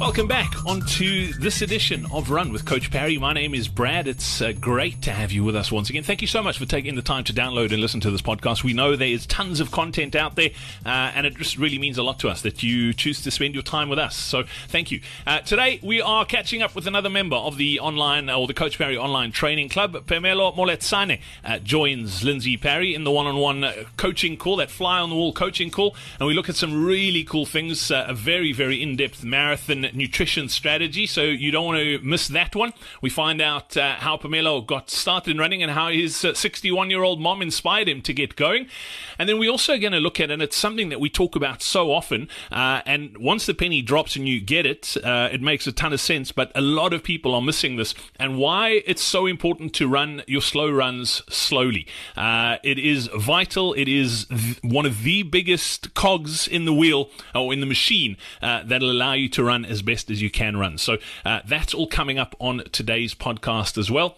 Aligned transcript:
Welcome 0.00 0.28
back 0.28 0.64
onto 0.64 1.32
this 1.34 1.60
edition 1.60 2.06
of 2.12 2.30
Run 2.30 2.52
with 2.52 2.64
Coach 2.64 2.88
Parry. 2.90 3.18
My 3.18 3.32
name 3.32 3.52
is 3.52 3.66
Brad. 3.66 4.06
It's 4.06 4.40
uh, 4.40 4.52
great 4.52 5.02
to 5.02 5.10
have 5.10 5.32
you 5.32 5.42
with 5.42 5.56
us 5.56 5.72
once 5.72 5.90
again. 5.90 6.04
Thank 6.04 6.22
you 6.22 6.28
so 6.28 6.40
much 6.40 6.56
for 6.56 6.66
taking 6.66 6.94
the 6.94 7.02
time 7.02 7.24
to 7.24 7.32
download 7.32 7.72
and 7.72 7.80
listen 7.80 8.00
to 8.02 8.10
this 8.12 8.22
podcast. 8.22 8.62
We 8.62 8.74
know 8.74 8.94
there 8.94 9.08
is 9.08 9.26
tons 9.26 9.58
of 9.58 9.72
content 9.72 10.14
out 10.14 10.36
there, 10.36 10.50
uh, 10.86 10.88
and 10.88 11.26
it 11.26 11.36
just 11.36 11.58
really 11.58 11.80
means 11.80 11.98
a 11.98 12.04
lot 12.04 12.20
to 12.20 12.28
us 12.28 12.42
that 12.42 12.62
you 12.62 12.92
choose 12.92 13.22
to 13.22 13.32
spend 13.32 13.54
your 13.54 13.64
time 13.64 13.88
with 13.88 13.98
us. 13.98 14.14
So 14.14 14.44
thank 14.68 14.92
you. 14.92 15.00
Uh, 15.26 15.40
today 15.40 15.80
we 15.82 16.00
are 16.00 16.24
catching 16.24 16.62
up 16.62 16.76
with 16.76 16.86
another 16.86 17.10
member 17.10 17.36
of 17.36 17.56
the 17.56 17.80
online 17.80 18.30
or 18.30 18.46
the 18.46 18.54
Coach 18.54 18.78
Parry 18.78 18.96
online 18.96 19.32
training 19.32 19.68
club. 19.68 19.94
Phemelo 20.06 20.54
Moletsane 20.54 21.20
uh, 21.44 21.58
joins 21.58 22.22
Lindsay 22.22 22.56
Parry 22.56 22.94
in 22.94 23.02
the 23.02 23.10
one-on-one 23.10 23.64
uh, 23.64 23.72
coaching 23.96 24.36
call, 24.36 24.56
that 24.56 24.70
fly 24.70 25.00
on 25.00 25.10
the 25.10 25.16
wall 25.16 25.32
coaching 25.32 25.70
call, 25.70 25.96
and 26.20 26.28
we 26.28 26.34
look 26.34 26.48
at 26.48 26.56
some 26.56 26.84
really 26.84 27.24
cool 27.24 27.46
things. 27.46 27.90
Uh, 27.90 28.06
a 28.08 28.14
very 28.14 28.52
very 28.52 28.80
in-depth 28.80 29.24
marathon 29.24 29.87
nutrition 29.94 30.48
strategy, 30.48 31.06
so 31.06 31.22
you 31.22 31.50
don't 31.50 31.66
want 31.66 31.78
to 31.78 31.98
miss 32.00 32.28
that 32.28 32.54
one. 32.54 32.72
We 33.02 33.10
find 33.10 33.40
out 33.40 33.76
uh, 33.76 33.94
how 33.96 34.16
Phemelo 34.16 34.66
got 34.66 34.90
started 34.90 35.32
in 35.32 35.38
running 35.38 35.62
and 35.62 35.72
how 35.72 35.90
his 35.90 36.16
61 36.16 36.86
uh, 36.86 36.90
year 36.90 37.02
old 37.02 37.20
mom 37.20 37.42
inspired 37.42 37.88
him 37.88 38.02
to 38.02 38.12
get 38.12 38.36
going. 38.36 38.68
And 39.18 39.28
then 39.28 39.38
we're 39.38 39.50
also 39.50 39.78
going 39.78 39.92
to 39.92 39.98
look 39.98 40.20
at, 40.20 40.30
and 40.30 40.42
it's 40.42 40.56
something 40.56 40.88
that 40.90 41.00
we 41.00 41.10
talk 41.10 41.36
about 41.36 41.62
so 41.62 41.92
often, 41.92 42.28
uh, 42.52 42.82
and 42.86 43.16
once 43.18 43.46
the 43.46 43.54
penny 43.54 43.82
drops 43.82 44.16
and 44.16 44.28
you 44.28 44.40
get 44.40 44.66
it, 44.66 44.96
uh, 45.02 45.28
it 45.32 45.42
makes 45.42 45.66
a 45.66 45.72
ton 45.72 45.92
of 45.92 46.00
sense, 46.00 46.32
but 46.32 46.52
a 46.54 46.60
lot 46.60 46.92
of 46.92 47.02
people 47.02 47.34
are 47.34 47.42
missing 47.42 47.76
this, 47.76 47.94
and 48.16 48.38
why 48.38 48.82
it's 48.86 49.02
so 49.02 49.26
important 49.26 49.74
to 49.74 49.88
run 49.88 50.22
your 50.26 50.42
slow 50.42 50.70
runs 50.70 51.22
slowly. 51.28 51.86
Uh, 52.16 52.56
it 52.62 52.78
is 52.78 53.08
vital, 53.16 53.72
it 53.74 53.88
is 53.88 54.26
th- 54.26 54.58
one 54.62 54.86
of 54.86 55.02
the 55.02 55.22
biggest 55.22 55.94
cogs 55.94 56.46
in 56.46 56.64
the 56.64 56.72
wheel 56.72 57.10
or 57.34 57.52
in 57.52 57.60
the 57.60 57.66
machine 57.66 58.16
uh, 58.42 58.62
that'll 58.64 58.90
allow 58.90 59.12
you 59.12 59.28
to 59.28 59.42
run 59.44 59.64
as 59.64 59.77
best 59.82 60.10
as 60.10 60.22
you 60.22 60.30
can 60.30 60.56
run. 60.56 60.78
So 60.78 60.98
uh, 61.24 61.40
that's 61.46 61.74
all 61.74 61.86
coming 61.86 62.18
up 62.18 62.34
on 62.38 62.62
today's 62.72 63.14
podcast 63.14 63.78
as 63.78 63.90
well. 63.90 64.16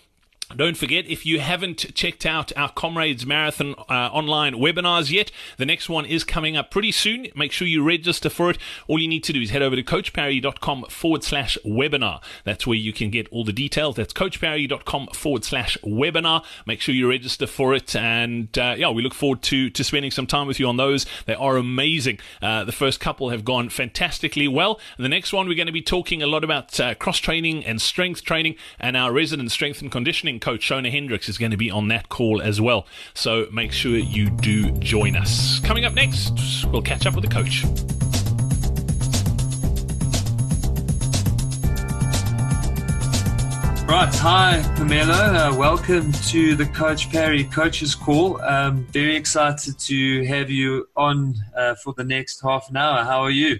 Don't 0.57 0.77
forget, 0.77 1.07
if 1.07 1.25
you 1.25 1.39
haven't 1.39 1.95
checked 1.95 2.27
out 2.27 2.53
our 2.57 2.71
Comrades 2.71 3.25
Marathon 3.25 3.77
uh, 3.89 4.11
online 4.13 4.55
webinars 4.55 5.11
yet, 5.11 5.31
the 5.59 5.67
next 5.67 5.89
one 5.89 6.05
is 6.05 6.25
coming 6.25 6.57
up 6.57 6.73
pretty 6.73 6.91
soon. 6.91 7.29
Make 7.37 7.53
sure 7.53 7.69
you 7.69 7.85
register 7.85 8.29
for 8.29 8.51
it. 8.51 8.59
All 8.89 8.99
you 8.99 9.07
need 9.07 9.23
to 9.25 9.33
do 9.33 9.41
is 9.41 9.51
head 9.51 9.63
over 9.63 9.77
to 9.77 9.83
coachparry.com 9.85 10.87
forward 10.91 11.23
slash 11.23 11.57
webinar. 11.65 12.21
That's 12.43 12.67
where 12.67 12.77
you 12.77 12.93
can 12.93 13.11
get 13.11 13.29
all 13.29 13.45
the 13.45 13.53
details. 13.53 13.95
That's 13.95 14.13
coachparry.com 14.13 15.09
forward 15.09 15.45
slash 15.45 15.79
webinar. 15.85 16.45
Make 16.67 16.81
sure 16.81 16.97
you 16.97 17.09
register 17.09 17.47
for 17.47 17.73
it. 17.73 17.95
And 17.95 18.57
uh, 18.59 18.75
yeah, 18.77 18.91
we 18.91 19.03
look 19.03 19.15
forward 19.15 19.43
to, 19.43 19.71
to 19.71 19.85
spending 19.85 20.11
some 20.11 20.27
time 20.27 20.49
with 20.49 20.59
you 20.59 20.67
on 20.67 20.77
those. 20.77 21.07
They 21.27 21.35
are 21.35 21.57
amazing. 21.59 22.19
Uh, 22.43 22.65
the 22.65 22.73
first 22.73 22.99
couple 22.99 23.31
have 23.31 23.45
gone 23.45 23.69
fantastically 23.69 24.49
well. 24.49 24.81
And 24.97 25.05
the 25.05 25.11
next 25.11 25.33
one, 25.33 25.47
we're 25.47 25.55
going 25.55 25.67
to 25.67 25.73
be 25.73 25.81
talking 25.81 26.25
a 26.25 26.27
lot 26.27 26.43
about 26.43 26.79
uh, 26.81 26.97
cross 26.97 27.19
training 27.19 27.65
and 27.65 27.81
strength 27.81 28.25
training 28.25 28.57
and 28.81 28.97
our 28.97 29.13
resident 29.13 29.53
strength 29.53 29.81
and 29.81 29.93
conditioning 29.93 30.40
coach 30.41 30.69
Shona 30.69 30.91
Hendricks 30.91 31.29
is 31.29 31.39
going 31.39 31.51
to 31.51 31.57
be 31.57 31.71
on 31.71 31.89
that 31.89 32.09
call 32.09 32.41
as 32.43 32.61
well. 32.61 32.87
So 33.15 33.47
make 33.53 33.73
sure 33.73 33.97
you 33.97 34.31
do 34.31 34.71
join 34.73 35.17
us. 35.17 35.61
Coming 35.61 35.85
up 35.85 35.95
next, 35.95 36.65
we'll 36.67 36.83
catch 36.83 37.07
up 37.07 37.15
with 37.15 37.25
the 37.25 37.31
coach. 37.31 37.65
Right, 43.91 44.15
hi 44.15 44.63
Phemelo. 44.77 45.53
Uh, 45.53 45.57
welcome 45.59 46.13
to 46.29 46.55
the 46.55 46.67
Coach 46.67 47.11
Parry 47.11 47.43
Coaches 47.43 47.97
Call. 47.97 48.41
Um, 48.41 48.87
very 48.93 49.17
excited 49.17 49.81
to 49.81 50.25
have 50.27 50.49
you 50.49 50.89
on 50.97 51.35
uh, 51.57 51.75
for 51.75 51.93
the 51.95 52.05
next 52.05 52.41
half 52.41 52.71
an 52.71 52.77
hour. 52.77 53.03
How 53.03 53.21
are 53.21 53.33
you? 53.33 53.59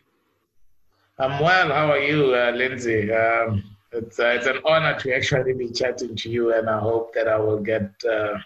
I'm 1.19 1.43
well. 1.43 1.69
How 1.69 1.91
are 1.91 1.99
you, 1.99 2.33
uh, 2.33 2.53
Lindsay? 2.55 3.13
Um, 3.13 3.70
it's, 3.93 4.19
uh, 4.19 4.27
it's 4.27 4.47
an 4.47 4.59
honor 4.65 4.99
to 5.01 5.15
actually 5.15 5.53
be 5.53 5.71
chatting 5.71 6.17
to 6.17 6.31
you, 6.31 6.55
and 6.55 6.69
I 6.69 6.79
hope 6.79 7.15
that 7.15 7.29
I 7.29 7.39
will 7.39 7.61
get 7.61 7.91
uh, 8.05 8.39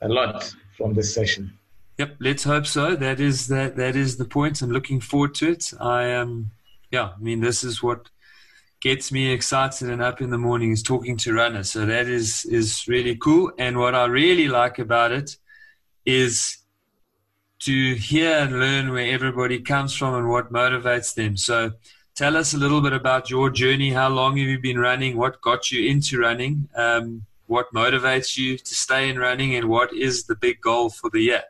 a 0.00 0.08
lot 0.08 0.54
from 0.76 0.94
this 0.94 1.14
session. 1.14 1.52
Yep, 1.98 2.16
let's 2.20 2.44
hope 2.44 2.66
so. 2.66 2.96
That 2.96 3.20
is 3.20 3.48
that 3.48 3.76
that 3.76 3.96
is 3.96 4.16
the 4.16 4.24
point. 4.24 4.62
I'm 4.62 4.70
looking 4.70 5.00
forward 5.00 5.34
to 5.36 5.50
it. 5.50 5.72
I 5.78 6.04
am, 6.04 6.28
um, 6.28 6.50
yeah. 6.90 7.10
I 7.16 7.20
mean, 7.20 7.40
this 7.40 7.62
is 7.62 7.82
what 7.82 8.08
gets 8.80 9.12
me 9.12 9.30
excited 9.30 9.88
and 9.88 10.02
up 10.02 10.20
in 10.20 10.30
the 10.30 10.38
morning 10.38 10.72
is 10.72 10.82
talking 10.82 11.16
to 11.16 11.32
runners. 11.32 11.70
So 11.70 11.86
that 11.86 12.08
is 12.08 12.44
is 12.46 12.88
really 12.88 13.16
cool. 13.16 13.52
And 13.58 13.78
what 13.78 13.94
I 13.94 14.06
really 14.06 14.48
like 14.48 14.78
about 14.78 15.12
it 15.12 15.36
is 16.04 16.58
to 17.60 17.94
hear 17.94 18.38
and 18.38 18.58
learn 18.58 18.90
where 18.90 19.12
everybody 19.12 19.60
comes 19.60 19.94
from 19.94 20.14
and 20.14 20.28
what 20.28 20.52
motivates 20.52 21.14
them. 21.14 21.36
So 21.36 21.72
tell 22.14 22.36
us 22.36 22.54
a 22.54 22.58
little 22.58 22.80
bit 22.80 22.92
about 22.92 23.30
your 23.30 23.50
journey. 23.50 23.90
How 23.90 24.08
long 24.08 24.36
have 24.36 24.48
you 24.48 24.58
been 24.58 24.78
running? 24.78 25.16
What 25.16 25.40
got 25.40 25.70
you 25.70 25.88
into 25.88 26.18
running? 26.18 26.68
Um, 26.76 27.24
what 27.46 27.72
motivates 27.74 28.36
you 28.36 28.58
to 28.58 28.74
stay 28.74 29.08
in 29.08 29.18
running? 29.18 29.54
And 29.56 29.68
what 29.68 29.92
is 29.92 30.24
the 30.24 30.36
big 30.36 30.60
goal 30.60 30.90
for 30.90 31.10
the 31.10 31.20
year? 31.20 31.42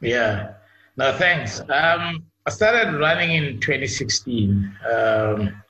Yeah, 0.00 0.54
no, 0.96 1.12
thanks. 1.12 1.60
Um, 1.60 2.24
I 2.46 2.50
started 2.50 2.98
running 2.98 3.32
in 3.32 3.60
2016. 3.60 4.76
Um, 4.92 5.62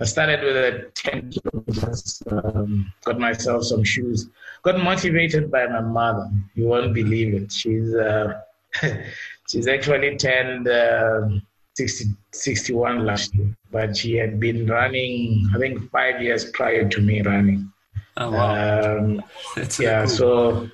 I 0.00 0.04
started 0.04 0.42
with 0.42 0.56
a 0.56 0.90
10 0.94 1.32
kilometers, 1.32 2.22
um, 2.30 2.92
got 3.04 3.18
myself 3.18 3.64
some 3.64 3.84
shoes, 3.84 4.28
got 4.62 4.82
motivated 4.82 5.50
by 5.50 5.66
my 5.68 5.80
mother. 5.80 6.28
You 6.54 6.66
won't 6.66 6.92
believe 6.92 7.34
it. 7.34 7.52
She's, 7.52 7.94
uh, 7.94 8.40
she's 9.48 9.68
actually 9.68 10.16
turned 10.16 10.66
uh, 10.66 11.28
60, 11.74 12.04
61 12.32 13.04
last 13.04 13.34
year, 13.34 13.56
but 13.70 13.96
she 13.96 14.14
had 14.14 14.38
been 14.38 14.66
running, 14.66 15.48
I 15.54 15.58
think, 15.58 15.90
five 15.90 16.22
years 16.22 16.50
prior 16.50 16.88
to 16.88 17.00
me 17.00 17.22
running. 17.22 17.70
Oh, 18.16 18.30
wow. 18.30 18.98
Um, 18.98 19.22
yeah, 19.80 20.04
cool. 20.04 20.08
so 20.08 20.70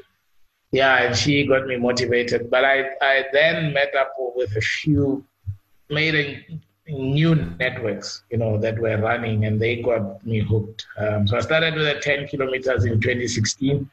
yeah, 0.73 1.03
and 1.05 1.17
she 1.17 1.47
got 1.47 1.67
me 1.67 1.77
motivated. 1.77 2.51
But 2.51 2.65
I, 2.65 2.91
I 3.01 3.25
then 3.33 3.73
met 3.73 3.95
up 3.95 4.13
with 4.19 4.57
a 4.57 4.61
few, 4.61 5.25
made 5.89 6.15
a, 6.15 6.61
new 6.93 7.35
networks, 7.59 8.25
you 8.31 8.39
know, 8.39 8.59
that 8.59 8.79
were 8.79 8.97
running, 8.97 9.45
and 9.45 9.61
they 9.61 9.77
got 9.77 10.25
me 10.27 10.41
hooked. 10.41 10.87
Um, 10.99 11.27
so 11.27 11.37
I 11.37 11.41
started 11.41 11.75
with 11.75 11.85
the 11.85 12.01
10 12.01 12.27
kilometers 12.27 12.85
in 12.85 13.01
2016. 13.01 13.89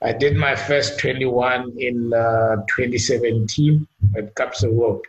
I 0.00 0.12
did 0.12 0.36
my 0.36 0.54
first 0.54 0.98
21 1.00 1.74
in 1.78 2.14
uh, 2.14 2.56
2017 2.76 3.86
at 4.16 4.34
Kaapse 4.34 4.62
Hoop. 4.62 5.04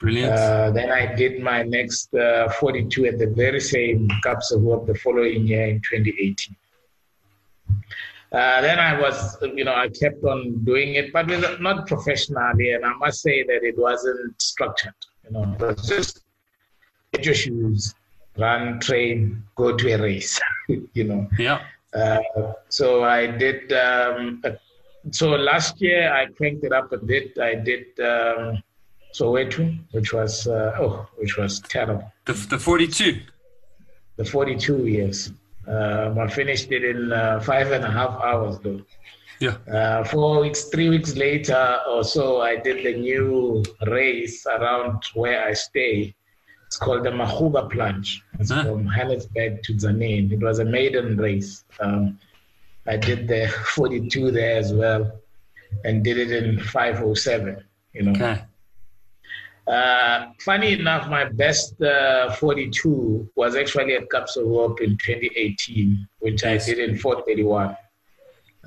Brilliant. 0.00 0.32
Uh, 0.32 0.70
then 0.70 0.90
I 0.90 1.14
did 1.14 1.40
my 1.40 1.62
next 1.62 2.12
uh, 2.14 2.48
42 2.60 3.06
at 3.06 3.18
the 3.18 3.28
very 3.28 3.60
same 3.60 4.08
Kaapse 4.24 4.50
Hoop 4.50 4.86
the 4.86 4.94
following 4.94 5.46
year 5.46 5.66
in 5.68 5.80
2018. 5.80 6.56
Uh, 8.34 8.60
then 8.60 8.80
I 8.80 9.00
was, 9.00 9.38
you 9.54 9.64
know, 9.64 9.74
I 9.74 9.88
kept 9.88 10.24
on 10.24 10.64
doing 10.64 10.94
it, 10.94 11.12
but 11.12 11.28
with, 11.28 11.60
not 11.60 11.86
professionally, 11.86 12.72
and 12.72 12.84
I 12.84 12.92
must 12.94 13.22
say 13.22 13.44
that 13.44 13.62
it 13.62 13.78
wasn't 13.78 14.42
structured. 14.42 14.94
You 15.24 15.30
know, 15.30 15.52
it 15.52 15.60
was 15.60 15.86
just 15.86 16.24
get 17.12 17.24
your 17.24 17.34
shoes, 17.34 17.94
run, 18.36 18.80
train, 18.80 19.44
go 19.54 19.76
to 19.76 19.92
a 19.92 20.02
race. 20.02 20.40
you 20.68 21.04
know. 21.04 21.28
Yeah. 21.38 21.62
Uh, 21.94 22.52
so 22.68 23.04
I 23.04 23.28
did. 23.28 23.72
Um, 23.72 24.42
so 25.12 25.30
last 25.30 25.80
year 25.80 26.12
I 26.12 26.26
cranked 26.26 26.64
it 26.64 26.72
up 26.72 26.92
a 26.92 26.98
bit. 26.98 27.38
I 27.38 27.54
did 27.54 27.86
um, 28.00 28.60
Soweto, 29.14 29.78
which 29.92 30.12
was 30.12 30.46
uh, 30.48 30.76
oh, 30.80 31.06
which 31.16 31.36
was 31.38 31.60
terrible. 31.60 32.12
The 32.26 32.32
the 32.32 32.58
forty 32.58 32.88
two. 32.88 33.20
The 34.16 34.24
forty 34.24 34.56
two 34.56 34.86
years. 34.86 35.32
Um, 35.66 36.18
I 36.18 36.28
finished 36.28 36.70
it 36.72 36.84
in 36.84 37.12
uh, 37.12 37.40
five 37.40 37.70
and 37.72 37.84
a 37.84 37.90
half 37.90 38.20
hours 38.22 38.58
though. 38.58 38.82
Yeah. 39.40 39.56
Uh, 39.72 40.04
four 40.04 40.40
weeks, 40.40 40.64
three 40.64 40.88
weeks 40.88 41.16
later 41.16 41.80
or 41.88 42.04
so, 42.04 42.40
I 42.40 42.56
did 42.56 42.84
the 42.84 42.94
new 42.98 43.64
race 43.86 44.46
around 44.46 45.02
where 45.14 45.44
I 45.46 45.52
stay. 45.54 46.14
It's 46.66 46.76
called 46.76 47.04
the 47.04 47.10
Makhuba 47.10 47.70
Plunge. 47.70 48.22
It's 48.38 48.50
huh? 48.50 48.64
from 48.64 48.84
Johannesburg 48.84 49.62
to 49.64 49.74
Tzaneen. 49.74 50.32
It 50.32 50.40
was 50.40 50.58
a 50.58 50.64
maiden 50.64 51.16
race. 51.16 51.64
Um, 51.80 52.18
I 52.86 52.96
did 52.96 53.28
the 53.28 53.48
42 53.74 54.30
there 54.30 54.56
as 54.58 54.72
well 54.72 55.20
and 55.84 56.04
did 56.04 56.18
it 56.18 56.30
in 56.30 56.60
507, 56.60 57.64
you 57.92 58.02
know. 58.02 58.12
Okay. 58.12 58.42
Uh, 59.66 60.26
funny 60.40 60.72
enough, 60.72 61.08
my 61.08 61.24
best 61.24 61.80
uh, 61.80 62.32
42 62.34 63.30
was 63.34 63.56
actually 63.56 63.94
at 63.94 64.08
Kaapse 64.10 64.34
Hoop 64.34 64.80
in 64.80 64.90
2018, 64.98 66.06
which. 66.18 66.44
I 66.44 66.58
did 66.58 66.78
in 66.78 66.98
431. 66.98 67.76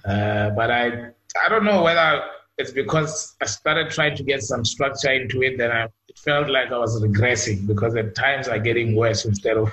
Uh, 0.06 0.50
but 0.52 0.72
I, 0.72 1.10
I 1.44 1.50
don't 1.50 1.66
know 1.66 1.84
whether 1.84 2.24
it's 2.58 2.72
because 2.72 3.36
I 3.42 3.46
started 3.46 3.92
trying 3.92 4.16
to 4.16 4.24
get 4.24 4.42
some 4.42 4.66
structure 4.66 5.12
into 5.12 5.44
it, 5.44 5.58
then 5.58 5.72
I, 5.72 5.84
it 6.08 6.18
felt 6.18 6.50
like 6.50 6.72
I 6.72 6.78
was 6.78 7.02
regressing 7.02 7.68
because 7.68 7.96
at 7.96 8.16
times 8.16 8.48
I'm 8.48 8.64
getting 8.64 8.96
worse 8.96 9.26
instead 9.26 9.58
of 9.58 9.72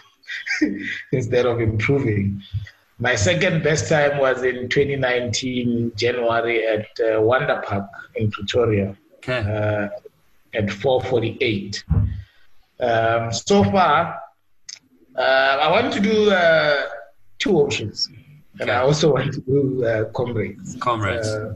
instead 1.12 1.47
of 1.47 1.61
improving. 1.61 2.43
My 2.99 3.15
second 3.15 3.62
best 3.65 3.88
time 3.88 4.19
was 4.19 4.43
in 4.43 4.69
2019 4.69 5.93
January 5.97 6.67
at 6.67 6.87
uh, 7.00 7.20
Wonder 7.20 7.62
Park 7.65 7.87
in 8.15 8.31
Pretoria. 8.31 8.97
Okay. 9.17 9.38
Uh, 9.38 9.88
at 10.55 10.71
448. 10.71 11.85
Um, 12.81 13.33
so 13.33 13.65
far, 13.65 14.21
uh, 15.17 15.21
I 15.21 15.71
want 15.71 15.93
to 15.93 16.01
do 16.01 16.31
uh, 16.31 16.83
two 17.39 17.61
oceans, 17.61 18.09
and 18.61 18.71
I 18.71 18.79
also 18.79 19.12
want 19.12 19.33
to 19.35 19.41
do 19.41 19.85
uh, 19.85 20.05
comrades. 20.06 20.77
Comrades. 20.81 21.29
Uh, 21.29 21.55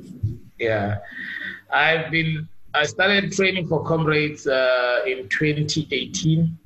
yeah, 0.58 0.98
I've 1.72 2.10
been. 2.10 2.48
I 2.74 2.84
started 2.84 3.32
training 3.32 3.66
for 3.66 3.82
comrades 3.82 4.46
uh, 4.46 5.00
in 5.06 5.28
2018, 5.28 6.56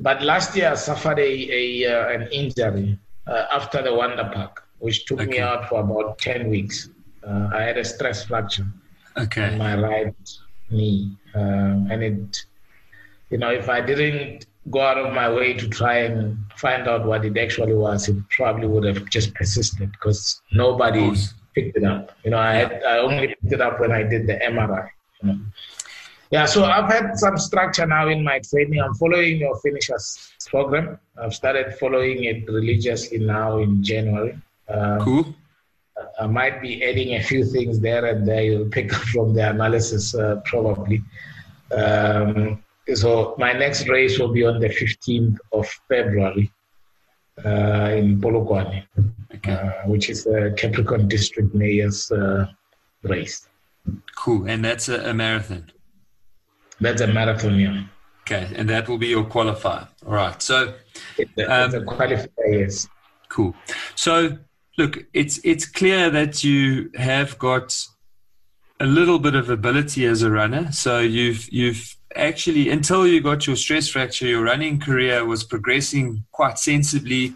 but 0.00 0.22
last 0.22 0.54
year 0.56 0.72
I 0.72 0.74
suffered 0.74 1.18
a, 1.18 1.22
a 1.22 1.86
uh, 1.86 2.08
an 2.10 2.28
injury 2.32 2.98
after 3.26 3.82
the 3.82 3.94
Wonder 3.94 4.30
Park, 4.32 4.64
which 4.78 5.06
took 5.06 5.20
okay. 5.20 5.30
me 5.30 5.38
out 5.38 5.68
for 5.68 5.80
about 5.80 6.18
10 6.18 6.48
weeks. 6.48 6.88
I 7.26 7.60
had 7.60 7.76
a 7.76 7.84
stress 7.84 8.24
fracture 8.24 8.66
okay. 9.18 9.52
in 9.52 9.58
my 9.58 9.78
right 9.78 10.14
me. 10.70 11.16
Um, 11.34 11.88
and 11.90 12.02
it, 12.02 12.44
you 13.30 13.38
know, 13.38 13.50
if 13.50 13.68
I 13.68 13.80
didn't 13.80 14.46
go 14.70 14.80
out 14.80 14.98
of 14.98 15.14
my 15.14 15.30
way 15.30 15.54
to 15.54 15.68
try 15.68 15.98
and 15.98 16.38
find 16.56 16.86
out 16.88 17.06
what 17.06 17.24
it 17.24 17.36
actually 17.38 17.74
was, 17.74 18.08
it 18.08 18.16
probably 18.30 18.66
would 18.66 18.84
have 18.84 19.08
just 19.08 19.34
persisted 19.34 19.92
because 19.92 20.40
nobody 20.52 21.14
picked 21.54 21.76
it 21.76 21.84
up. 21.84 22.12
You 22.24 22.32
know, 22.32 22.38
I 22.38 22.54
had, 22.54 22.82
I 22.84 22.98
only 22.98 23.28
picked 23.28 23.52
it 23.52 23.60
up 23.60 23.80
when 23.80 23.92
I 23.92 24.02
did 24.02 24.26
the 24.26 24.34
MRI. 24.34 24.88
You 25.22 25.28
know? 25.28 25.38
Yeah, 26.30 26.44
so 26.44 26.64
I've 26.64 26.92
had 26.92 27.16
some 27.16 27.38
structure 27.38 27.86
now 27.86 28.08
in 28.08 28.22
my 28.22 28.40
training. 28.40 28.80
I'm 28.80 28.94
following 28.94 29.38
your 29.38 29.58
finishers 29.60 30.34
program. 30.46 30.98
I've 31.16 31.34
started 31.34 31.74
following 31.78 32.24
it 32.24 32.46
religiously 32.46 33.18
now 33.18 33.58
in 33.58 33.82
January. 33.82 34.38
Um, 34.68 35.00
cool. 35.00 35.34
I 36.20 36.26
might 36.26 36.60
be 36.60 36.82
adding 36.84 37.14
a 37.14 37.22
few 37.22 37.44
things 37.44 37.80
there 37.80 38.06
and 38.06 38.26
there. 38.26 38.42
You'll 38.42 38.68
pick 38.68 38.92
up 38.94 39.02
from 39.02 39.34
the 39.34 39.48
analysis 39.50 40.14
uh, 40.14 40.40
probably. 40.44 41.02
Um, 41.76 42.62
so 42.94 43.34
my 43.38 43.52
next 43.52 43.88
race 43.88 44.18
will 44.18 44.32
be 44.32 44.44
on 44.44 44.60
the 44.60 44.68
15th 44.68 45.38
of 45.52 45.68
February 45.88 46.50
uh, 47.44 47.92
in 47.96 48.20
Polokwane, 48.20 48.84
okay. 49.34 49.52
uh, 49.52 49.86
which 49.86 50.08
is 50.10 50.24
the 50.24 50.54
Capricorn 50.56 51.08
District 51.08 51.54
Mayor's 51.54 52.10
uh, 52.10 52.46
race. 53.02 53.48
Cool, 54.16 54.48
and 54.48 54.64
that's 54.64 54.88
a, 54.88 55.10
a, 55.10 55.14
marathon. 55.14 55.70
That's 56.80 57.00
a 57.00 57.06
marathon, 57.06 57.58
yeah. 57.58 57.84
Okay, 58.22 58.48
and 58.54 58.68
that 58.68 58.88
will 58.88 58.98
be 58.98 59.08
your 59.08 59.24
qualifier. 59.24 59.88
All 60.06 60.14
right, 60.14 60.40
so 60.42 60.74
it's 61.16 61.30
a, 61.38 61.44
um, 61.44 61.66
it's 61.66 61.74
a 61.74 61.80
qualifier, 61.80 62.28
yes. 62.46 62.88
Cool. 63.28 63.54
So 63.94 64.38
look, 64.78 65.04
it's 65.12 65.40
it's 65.44 65.66
clear 65.66 66.08
that 66.08 66.42
you 66.42 66.90
have 66.94 67.38
got 67.38 67.76
a 68.80 68.86
little 68.86 69.18
bit 69.18 69.34
of 69.34 69.50
ability 69.50 70.06
as 70.06 70.22
a 70.22 70.30
runner. 70.30 70.72
So 70.72 71.00
you've 71.00 71.52
you've 71.52 71.96
actually 72.14 72.70
until 72.70 73.06
you 73.06 73.20
got 73.20 73.46
your 73.46 73.56
stress 73.56 73.88
fracture, 73.88 74.26
your 74.26 74.44
running 74.44 74.80
career 74.80 75.24
was 75.26 75.44
progressing 75.44 76.24
quite 76.32 76.58
sensibly. 76.58 77.34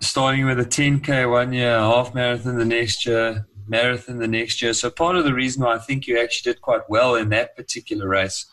Starting 0.00 0.44
with 0.46 0.58
a 0.58 0.64
10k 0.64 1.30
one 1.30 1.52
year, 1.52 1.78
half 1.78 2.12
marathon 2.12 2.58
the 2.58 2.64
next 2.64 3.06
year, 3.06 3.46
marathon 3.68 4.18
the 4.18 4.26
next 4.26 4.60
year. 4.60 4.74
So 4.74 4.90
part 4.90 5.14
of 5.14 5.24
the 5.24 5.32
reason 5.32 5.62
why 5.62 5.76
I 5.76 5.78
think 5.78 6.08
you 6.08 6.18
actually 6.18 6.52
did 6.52 6.60
quite 6.60 6.80
well 6.88 7.14
in 7.14 7.28
that 7.28 7.54
particular 7.54 8.08
race 8.08 8.46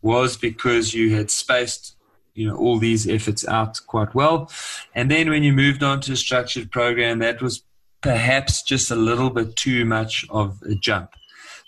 was 0.00 0.36
because 0.36 0.94
you 0.94 1.16
had 1.16 1.28
spaced 1.28 1.96
you 2.34 2.48
know 2.48 2.56
all 2.56 2.78
these 2.78 3.08
efforts 3.08 3.46
out 3.46 3.80
quite 3.86 4.14
well. 4.14 4.50
And 4.94 5.10
then 5.10 5.30
when 5.30 5.42
you 5.42 5.52
moved 5.52 5.82
on 5.82 6.00
to 6.02 6.12
a 6.12 6.16
structured 6.16 6.70
program, 6.70 7.18
that 7.20 7.42
was 7.42 7.62
perhaps 8.00 8.62
just 8.62 8.90
a 8.90 8.96
little 8.96 9.30
bit 9.30 9.56
too 9.56 9.84
much 9.84 10.26
of 10.30 10.60
a 10.62 10.74
jump. 10.74 11.10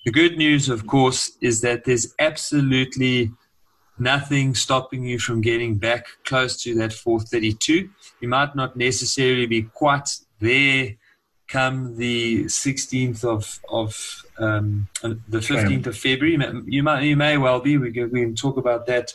The 0.05 0.13
good 0.13 0.37
news, 0.37 0.69
of 0.69 0.87
course, 0.87 1.33
is 1.41 1.61
that 1.63 1.85
there's 1.85 2.15
absolutely 2.19 3.33
nothing 3.99 4.55
stopping 4.55 5.05
you 5.05 5.19
from 5.19 5.41
getting 5.41 5.77
back 5.77 6.07
close 6.25 6.63
to 6.63 6.75
that 6.75 6.93
432. 6.93 7.89
You 8.21 8.29
might 8.29 8.55
not 8.55 8.77
necessarily 8.77 9.47
be 9.47 9.63
quite 9.63 10.09
there 10.41 10.97
come 11.47 11.97
the 11.97 12.45
16th 12.45 13.25
of 13.25 13.61
of 13.69 14.25
um, 14.39 14.89
the 15.03 15.39
15th 15.39 15.87
of 15.87 15.97
February. 15.97 16.37
You 16.67 16.83
might 16.83 17.03
you 17.03 17.17
may 17.17 17.39
well 17.39 17.61
be. 17.61 17.77
We 17.79 17.93
can, 17.93 18.11
we 18.11 18.23
can 18.23 18.35
talk 18.35 18.57
about 18.57 18.87
that 18.87 19.15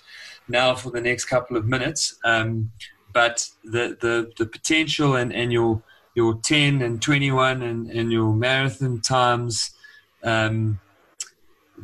now 0.50 0.76
for 0.76 0.92
the 0.92 1.02
next 1.02 1.26
couple 1.26 1.58
of 1.58 1.66
minutes. 1.66 2.20
Um, 2.24 2.72
but 3.14 3.48
the, 3.64 3.98
the, 4.00 4.32
the 4.38 4.46
potential 4.46 5.16
and, 5.16 5.34
and 5.34 5.52
your 5.52 5.82
your 6.16 6.36
10 6.36 6.82
and 6.82 7.02
21 7.02 7.62
and, 7.62 7.90
and 7.92 8.12
your 8.12 8.34
marathon 8.34 9.00
times, 9.00 9.72
um, 10.24 10.80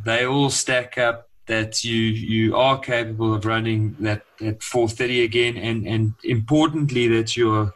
they 0.03 0.25
all 0.25 0.49
stack 0.49 0.97
up 0.97 1.29
that 1.45 1.83
you 1.83 2.01
you 2.01 2.55
are 2.55 2.79
capable 2.79 3.33
of 3.33 3.45
running 3.45 3.95
that, 3.99 4.25
that 4.39 4.61
430 4.61 5.23
again. 5.23 5.57
And, 5.57 5.87
and 5.87 6.13
importantly 6.23 7.07
that 7.09 7.37
you're 7.37 7.73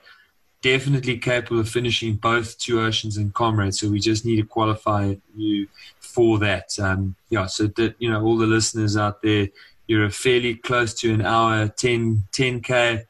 definitely 0.61 1.17
capable 1.17 1.61
of 1.61 1.69
finishing 1.69 2.15
both 2.15 2.57
two 2.57 2.81
oceans 2.81 3.15
and 3.15 3.33
comrades. 3.33 3.79
So 3.79 3.87
we 3.87 3.99
just 3.99 4.25
need 4.25 4.37
to 4.37 4.43
qualify 4.43 5.15
you 5.35 5.67
for 5.99 6.39
that. 6.39 6.77
Um, 6.79 7.15
yeah 7.29 7.45
so 7.45 7.67
that 7.67 7.95
you 7.99 8.09
know 8.09 8.21
all 8.23 8.37
the 8.37 8.47
listeners 8.47 8.97
out 8.97 9.21
there 9.21 9.47
you're 9.89 10.05
a 10.05 10.11
fairly 10.11 10.55
close 10.55 10.93
to 10.93 11.13
an 11.13 11.21
hour 11.21 11.67
10 11.67 12.23
10k 12.31 13.03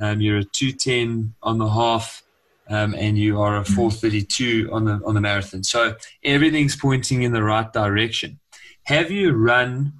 um, 0.00 0.20
you're 0.20 0.38
a 0.38 0.44
210 0.44 1.34
on 1.42 1.58
the 1.58 1.68
half 1.68 2.22
um, 2.68 2.94
and 2.94 3.18
you 3.18 3.40
are 3.40 3.56
a 3.58 3.64
432 3.64 4.70
on 4.72 4.84
the 4.86 5.00
on 5.04 5.14
the 5.14 5.20
marathon. 5.20 5.62
So 5.62 5.96
everything's 6.24 6.76
pointing 6.76 7.22
in 7.22 7.32
the 7.32 7.42
right 7.42 7.70
direction. 7.72 8.40
Have 8.84 9.10
you 9.10 9.32
run 9.32 9.92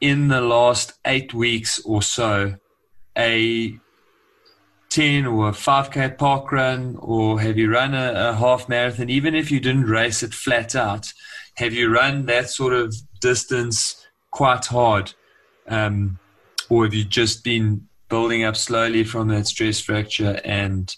in 0.00 0.28
the 0.28 0.40
last 0.40 0.92
eight 1.04 1.34
weeks 1.34 1.80
or 1.84 2.00
so 2.00 2.54
a 3.18 3.76
10 4.90 5.26
or 5.26 5.48
a 5.48 5.52
5k 5.52 6.16
park 6.16 6.50
run 6.52 6.96
or 7.00 7.40
have 7.40 7.58
you 7.58 7.70
run 7.70 7.94
a, 7.94 8.30
a 8.30 8.34
half 8.34 8.68
marathon? 8.68 9.10
Even 9.10 9.34
if 9.34 9.50
you 9.50 9.60
didn't 9.60 9.84
race 9.84 10.22
it 10.22 10.32
flat 10.32 10.74
out 10.74 11.12
have 11.56 11.74
you 11.74 11.92
run 11.92 12.26
that 12.26 12.48
sort 12.48 12.72
of 12.72 12.94
distance 13.20 14.06
quite 14.30 14.64
hard 14.66 15.12
um, 15.70 16.18
or 16.68 16.84
have 16.84 16.92
you 16.92 17.04
just 17.04 17.42
been 17.42 17.88
building 18.08 18.44
up 18.44 18.56
slowly 18.56 19.04
from 19.04 19.28
that 19.28 19.46
stress 19.46 19.80
fracture 19.80 20.40
and 20.44 20.94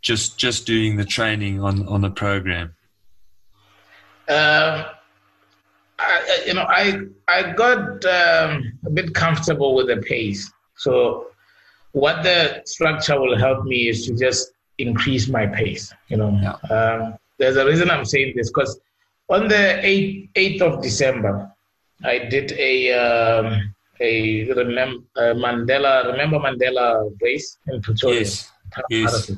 just 0.00 0.38
just 0.38 0.66
doing 0.66 0.96
the 0.96 1.04
training 1.04 1.62
on 1.62 1.86
on 1.86 2.00
the 2.00 2.10
program? 2.10 2.74
Um, 4.28 4.84
I, 5.98 6.42
you 6.46 6.54
know, 6.54 6.66
I 6.68 7.00
I 7.28 7.52
got 7.52 8.04
um, 8.04 8.78
a 8.84 8.90
bit 8.90 9.14
comfortable 9.14 9.74
with 9.74 9.88
the 9.88 9.98
pace. 9.98 10.50
So, 10.76 11.28
what 11.92 12.22
the 12.22 12.62
structure 12.64 13.20
will 13.20 13.38
help 13.38 13.64
me 13.64 13.88
is 13.88 14.06
to 14.06 14.16
just 14.16 14.52
increase 14.78 15.28
my 15.28 15.46
pace. 15.46 15.92
You 16.08 16.18
know, 16.18 16.38
yeah. 16.42 16.76
um, 16.76 17.18
there's 17.38 17.56
a 17.56 17.66
reason 17.66 17.90
I'm 17.90 18.04
saying 18.04 18.34
this 18.36 18.50
because 18.50 18.80
on 19.28 19.48
the 19.48 19.80
8th, 19.82 20.32
8th 20.34 20.60
of 20.62 20.82
December, 20.82 21.52
I 22.04 22.18
did 22.18 22.52
a 22.52 22.92
um, 22.92 23.74
a 24.00 24.52
remember 24.52 25.04
uh, 25.16 25.34
Mandela 25.34 26.06
remember 26.10 26.38
Mandela 26.38 27.10
race 27.22 27.58
in 27.66 27.80
Pretoria. 27.80 28.20
Yes. 28.20 28.52
yes. 28.90 29.30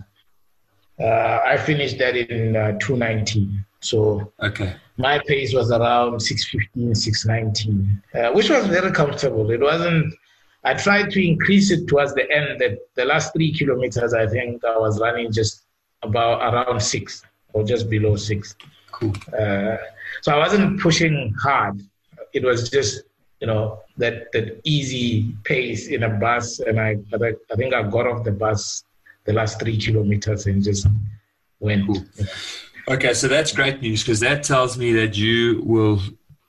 Uh, 1.00 1.40
I 1.46 1.56
finished 1.56 1.98
that 1.98 2.14
in 2.14 2.56
uh, 2.56 2.72
219. 2.78 3.64
So 3.80 4.30
okay. 4.40 4.76
my 4.98 5.18
pace 5.26 5.54
was 5.54 5.70
around 5.70 6.20
615, 6.20 6.94
619, 6.94 8.02
uh, 8.14 8.32
which 8.32 8.50
was 8.50 8.66
very 8.66 8.92
comfortable. 8.92 9.50
It 9.50 9.60
wasn't. 9.60 10.14
I 10.64 10.74
tried 10.74 11.10
to 11.12 11.26
increase 11.26 11.70
it 11.70 11.86
towards 11.88 12.12
the 12.14 12.30
end. 12.30 12.60
That 12.60 12.78
the 12.96 13.06
last 13.06 13.32
three 13.32 13.52
kilometers, 13.52 14.12
I 14.12 14.26
think 14.26 14.62
I 14.62 14.76
was 14.76 15.00
running 15.00 15.32
just 15.32 15.62
about 16.02 16.42
around 16.42 16.80
six 16.80 17.22
or 17.54 17.64
just 17.64 17.88
below 17.88 18.16
six. 18.16 18.54
Cool. 18.92 19.14
Uh, 19.32 19.78
so 20.20 20.32
I 20.32 20.36
wasn't 20.36 20.78
pushing 20.80 21.34
hard. 21.40 21.80
It 22.34 22.44
was 22.44 22.68
just 22.68 23.04
you 23.40 23.46
know 23.46 23.80
that 24.00 24.33
that 24.33 24.61
easy 24.64 25.35
pace 25.45 25.88
in 25.88 26.02
a 26.02 26.09
bus, 26.09 26.59
and 26.61 26.80
I 26.80 26.99
I 27.12 27.57
think 27.57 27.75
I 27.75 27.83
got 27.83 28.07
off 28.07 28.25
the 28.25 28.33
bus 28.33 28.85
the 29.25 29.33
last 29.33 29.61
three 29.61 29.78
kilometers 29.78 30.47
and 30.47 30.62
just 30.62 30.87
went. 31.61 31.87
Cool. 31.87 32.04
Okay, 32.88 33.14
so 33.14 33.28
that's 33.28 33.52
great 33.52 33.80
news 33.80 34.02
because 34.02 34.21
that 34.21 34.42
tells 34.42 34.76
me 34.76 34.92
that 34.95 35.16
you 35.16 35.62
will 35.64 36.00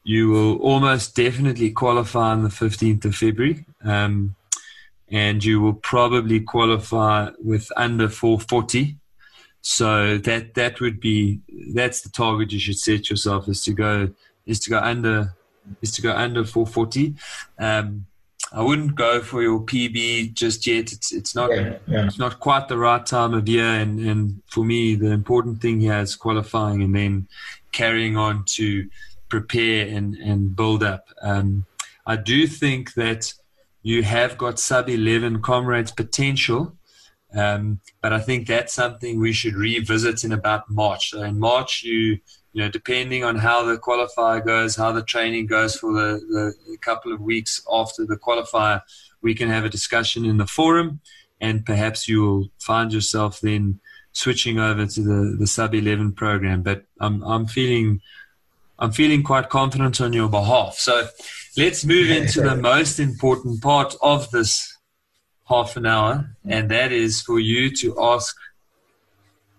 you 0.04 0.30
will 0.30 0.58
almost 0.58 1.16
definitely 1.16 1.72
qualify 1.72 2.32
on 2.32 2.44
the 2.44 2.50
15th 2.50 3.06
of 3.06 3.16
February. 3.16 3.66
Um, 3.84 4.36
and 5.10 5.44
you 5.44 5.62
will 5.62 5.74
probably 5.74 6.40
qualify 6.40 7.30
with 7.44 7.70
under 7.76 8.08
440. 8.08 8.98
So 9.62 10.18
that 10.18 10.56
that 10.56 10.80
would 10.80 11.00
be 11.00 11.42
that's 11.76 12.02
the 12.02 12.10
target 12.10 12.52
you 12.52 12.60
should 12.60 12.80
set 12.80 13.10
yourself 13.10 13.48
is 13.48 13.64
to 13.66 13.74
go 13.74 14.10
is 14.46 14.60
to 14.62 14.70
go 14.72 14.80
under 14.80 15.36
is 15.82 15.92
to 15.92 16.02
go 16.02 16.14
under 16.14 16.44
440. 16.44 17.16
Um, 17.60 18.06
I 18.54 18.62
wouldn't 18.62 18.96
go 18.96 19.22
for 19.22 19.42
your 19.42 19.62
PB 19.62 20.34
just 20.34 20.68
yet. 20.68 20.92
It's 20.92 21.14
it's 21.14 21.36
not 21.36 21.52
Yeah, 21.52 21.78
yeah. 21.88 22.06
it's 22.06 22.20
not 22.20 22.40
quite 22.40 22.68
the 22.68 22.78
right 22.78 23.06
time 23.06 23.34
of 23.34 23.48
year, 23.48 23.66
and 23.66 24.00
and 24.00 24.42
for 24.48 24.66
me 24.66 24.96
the 24.96 25.12
important 25.12 25.62
thing 25.62 25.80
here 25.80 26.00
is 26.00 26.16
qualifying 26.16 26.82
and 26.84 26.94
then 26.94 27.28
carrying 27.72 28.18
on 28.18 28.44
to 28.58 28.90
prepare 29.30 29.88
and 29.88 30.16
and 30.16 30.56
build 30.56 30.84
up. 30.84 31.08
Um, 31.22 31.66
I 32.06 32.18
do 32.18 32.46
think 32.46 32.94
that 32.96 33.34
you 33.84 34.04
have 34.04 34.38
got 34.38 34.60
sub 34.60 34.90
11 34.90 35.42
comrades 35.42 35.92
potential. 35.92 36.76
Um, 37.34 37.80
but 38.02 38.12
I 38.12 38.20
think 38.20 38.46
that's 38.46 38.74
something 38.74 39.20
we 39.20 39.32
should 39.32 39.56
revisit 39.56 40.24
in 40.26 40.34
about 40.34 40.70
March. 40.70 41.12
So 41.12 41.22
in 41.24 41.40
March, 41.40 41.82
you 41.84 42.20
you 42.54 42.62
know, 42.62 42.70
depending 42.70 43.24
on 43.24 43.38
how 43.38 43.64
the 43.64 43.78
qualifier 43.78 44.46
goes, 44.46 44.76
how 44.76 44.92
the 44.92 45.04
training 45.04 45.48
goes 45.48 45.76
for 45.76 45.94
the, 45.94 46.54
the, 46.68 46.78
couple 46.82 47.14
of 47.14 47.22
weeks 47.22 47.62
after 47.72 48.06
the 48.06 48.18
qualifier, 48.18 48.82
we 49.22 49.34
can 49.36 49.50
have 49.50 49.64
a 49.64 49.70
discussion 49.70 50.26
in 50.26 50.38
the 50.38 50.48
forum, 50.48 51.00
and 51.40 51.66
perhaps 51.66 52.08
you 52.08 52.22
will 52.22 52.50
find 52.60 52.92
yourself 52.92 53.40
then 53.40 53.80
switching 54.14 54.60
over 54.60 54.86
to 54.86 55.02
the, 55.02 55.38
the 55.40 55.48
sub 55.48 55.74
11 55.74 56.14
program. 56.14 56.62
But 56.64 56.86
I'm 57.00 57.24
I'm 57.24 57.46
feeling 57.46 58.02
I'm 58.80 58.92
feeling 58.92 59.24
quite 59.24 59.50
confident 59.50 60.02
on 60.02 60.12
your 60.12 60.28
behalf. 60.28 60.76
So 60.76 61.08
let's 61.56 61.86
move 61.86 62.10
into 62.10 62.42
the 62.42 62.56
most 62.56 63.00
important 63.00 63.62
part 63.62 63.96
of 64.02 64.30
this 64.32 64.78
half 65.48 65.78
an 65.78 65.86
hour, 65.86 66.36
and 66.46 66.70
that 66.72 66.92
is 66.92 67.22
for 67.22 67.40
you 67.40 67.74
to 67.76 67.96
ask 68.02 68.36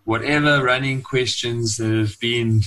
whatever 0.05 0.63
running 0.63 1.03
questions 1.03 1.77
that 1.77 1.93
have 1.93 2.19
been 2.19 2.63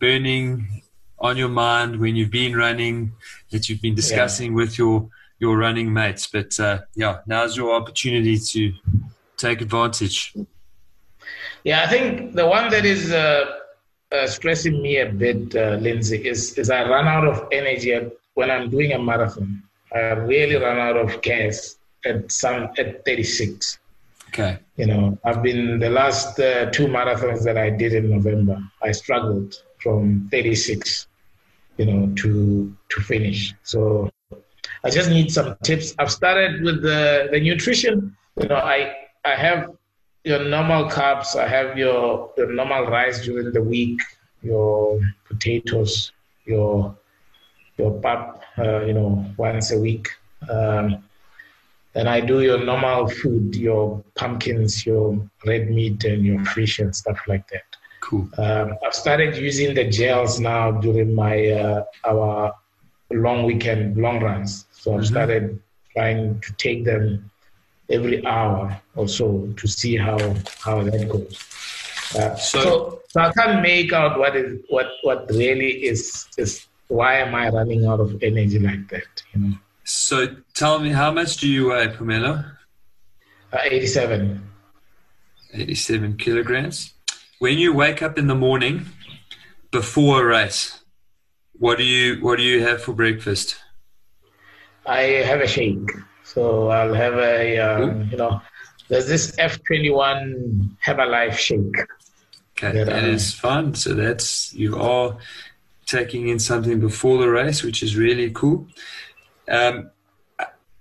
burning 0.00 0.82
on 1.18 1.36
your 1.36 1.48
mind 1.48 1.98
when 1.98 2.16
you've 2.16 2.30
been 2.30 2.56
running, 2.56 3.12
that 3.50 3.68
you've 3.68 3.82
been 3.82 3.94
discussing 3.94 4.52
yeah. 4.52 4.56
with 4.56 4.78
your 4.78 5.08
your 5.38 5.56
running 5.56 5.92
mates. 5.92 6.26
But 6.26 6.58
uh, 6.60 6.80
yeah, 6.94 7.18
now's 7.26 7.56
your 7.56 7.74
opportunity 7.74 8.38
to 8.38 8.72
take 9.36 9.60
advantage. 9.60 10.34
Yeah, 11.64 11.82
I 11.82 11.86
think 11.86 12.34
the 12.34 12.46
one 12.46 12.70
that 12.70 12.84
is 12.84 13.12
uh, 13.12 13.58
uh, 14.12 14.26
stressing 14.26 14.80
me 14.82 14.98
a 14.98 15.10
bit, 15.10 15.54
uh, 15.54 15.76
Lindsay, 15.80 16.28
is 16.28 16.56
is 16.58 16.70
I 16.70 16.88
run 16.88 17.06
out 17.06 17.26
of 17.26 17.48
energy 17.52 17.98
when 18.34 18.50
I'm 18.50 18.70
doing 18.70 18.92
a 18.92 18.98
marathon. 18.98 19.62
I 19.92 19.98
really 20.32 20.56
run 20.56 20.78
out 20.78 20.96
of 20.96 21.20
gas 21.22 21.78
at 22.04 22.30
some 22.30 22.68
at 22.78 23.04
36. 23.04 23.78
Okay. 24.28 24.58
You 24.76 24.86
know, 24.86 25.18
I've 25.24 25.42
been 25.42 25.78
the 25.78 25.90
last 25.90 26.38
uh, 26.38 26.70
two 26.70 26.86
marathons 26.86 27.42
that 27.44 27.56
I 27.56 27.70
did 27.70 27.94
in 27.94 28.10
November. 28.10 28.62
I 28.82 28.92
struggled 28.92 29.54
from 29.80 30.28
36, 30.30 31.06
you 31.76 31.86
know, 31.86 32.12
to 32.16 32.74
to 32.90 33.00
finish. 33.00 33.54
So 33.62 34.10
I 34.84 34.90
just 34.90 35.10
need 35.10 35.30
some 35.30 35.56
tips. 35.62 35.94
I've 35.98 36.10
started 36.10 36.62
with 36.62 36.82
the 36.82 37.28
the 37.32 37.40
nutrition. 37.40 38.16
You 38.40 38.48
know, 38.48 38.56
I 38.56 38.94
I 39.24 39.34
have 39.34 39.70
your 40.24 40.44
normal 40.44 40.88
carbs. 40.88 41.36
I 41.36 41.48
have 41.48 41.76
your 41.78 42.32
your 42.36 42.52
normal 42.52 42.86
rice 42.86 43.24
during 43.24 43.52
the 43.52 43.62
week. 43.62 44.00
Your 44.42 45.00
potatoes. 45.24 46.12
Your 46.44 46.96
your 47.76 48.00
pap. 48.00 48.42
Uh, 48.58 48.84
you 48.84 48.92
know, 48.92 49.24
once 49.36 49.72
a 49.72 49.78
week. 49.78 50.08
Um, 50.48 51.02
then 51.94 52.06
I 52.06 52.20
do 52.20 52.42
your 52.42 52.64
normal 52.64 53.08
food, 53.08 53.56
your 53.56 54.04
pumpkins, 54.14 54.86
your 54.86 55.18
red 55.46 55.70
meat, 55.70 56.04
and 56.04 56.24
your 56.24 56.44
fish 56.44 56.78
and 56.78 56.94
stuff 56.94 57.18
like 57.26 57.48
that. 57.48 57.67
Cool. 58.00 58.28
Um, 58.38 58.74
I've 58.84 58.94
started 58.94 59.36
using 59.36 59.74
the 59.74 59.84
gels 59.84 60.40
now 60.40 60.70
during 60.70 61.14
my 61.14 61.50
uh, 61.50 61.84
our 62.04 62.54
long 63.10 63.44
weekend 63.44 63.96
long 63.96 64.20
runs. 64.20 64.66
So 64.72 64.92
I've 64.92 65.00
mm-hmm. 65.00 65.06
started 65.06 65.62
trying 65.92 66.40
to 66.40 66.52
take 66.54 66.84
them 66.84 67.30
every 67.90 68.24
hour 68.26 68.80
or 68.94 69.08
so 69.08 69.52
to 69.56 69.66
see 69.66 69.96
how 69.96 70.18
how 70.60 70.82
that 70.82 71.08
goes. 71.08 71.44
Uh, 72.16 72.34
so, 72.36 72.62
so, 72.62 73.02
so 73.08 73.20
I 73.20 73.32
can't 73.32 73.62
make 73.62 73.92
out 73.92 74.18
what 74.18 74.36
is 74.36 74.60
what 74.68 74.88
what 75.02 75.28
really 75.30 75.84
is 75.84 76.26
is 76.38 76.66
why 76.88 77.18
am 77.18 77.34
I 77.34 77.50
running 77.50 77.86
out 77.86 78.00
of 78.00 78.22
energy 78.22 78.58
like 78.58 78.88
that? 78.88 79.22
You 79.32 79.40
know. 79.40 79.54
So 79.84 80.36
tell 80.54 80.78
me, 80.78 80.90
how 80.90 81.10
much 81.10 81.38
do 81.38 81.48
you 81.48 81.68
weigh, 81.70 81.88
Phemelo? 81.88 82.44
Uh, 83.52 83.58
87. 83.62 84.42
87 85.54 86.16
kilograms. 86.18 86.92
When 87.38 87.58
you 87.58 87.72
wake 87.72 88.02
up 88.02 88.18
in 88.18 88.26
the 88.26 88.34
morning 88.34 88.86
before 89.70 90.22
a 90.22 90.26
race, 90.26 90.80
what 91.52 91.78
do 91.78 91.84
you 91.84 92.16
what 92.20 92.36
do 92.38 92.42
you 92.42 92.62
have 92.64 92.82
for 92.82 92.92
breakfast? 92.92 93.56
I 94.86 95.02
have 95.22 95.40
a 95.40 95.46
shake. 95.46 95.88
So 96.24 96.68
I'll 96.68 96.94
have 96.94 97.14
a 97.14 97.58
um, 97.58 98.08
you 98.10 98.16
know 98.16 98.40
there's 98.88 99.06
this 99.06 99.36
F21 99.36 100.76
Herbalife 100.84 101.38
shake. 101.38 101.76
Okay, 102.56 102.72
that, 102.72 102.86
that 102.86 103.04
is 103.04 103.32
fun. 103.32 103.74
So 103.74 103.94
that's 103.94 104.52
you 104.52 104.76
are 104.76 105.16
taking 105.86 106.28
in 106.28 106.38
something 106.40 106.80
before 106.80 107.18
the 107.18 107.28
race, 107.28 107.62
which 107.62 107.82
is 107.82 107.96
really 107.96 108.30
cool. 108.30 108.66
Um, 109.48 109.90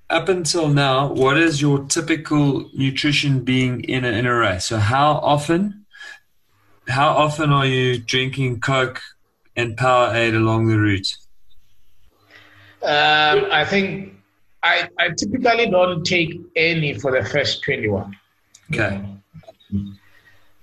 up 0.09 0.29
until 0.29 0.69
now, 0.69 1.11
what 1.11 1.37
is 1.37 1.61
your 1.61 1.85
typical 1.85 2.69
nutrition 2.73 3.43
being 3.43 3.81
in 3.81 4.05
a, 4.05 4.09
in 4.09 4.25
a 4.25 4.33
race? 4.33 4.65
So 4.65 4.77
how 4.77 5.13
often, 5.15 5.76
how 6.87 7.09
often 7.09 7.51
are 7.51 7.65
you 7.65 7.99
drinking 7.99 8.59
Coke 8.59 9.01
and 9.55 9.77
Powerade 9.77 10.35
along 10.35 10.67
the 10.67 10.77
route? 10.77 11.15
Um, 12.83 13.47
I 13.51 13.65
think 13.65 14.13
I, 14.63 14.89
I 14.99 15.09
typically 15.09 15.69
don't 15.69 16.03
take 16.03 16.39
any 16.55 16.93
for 16.93 17.11
the 17.11 17.27
first 17.27 17.63
21. 17.63 18.15
Okay. 18.71 19.01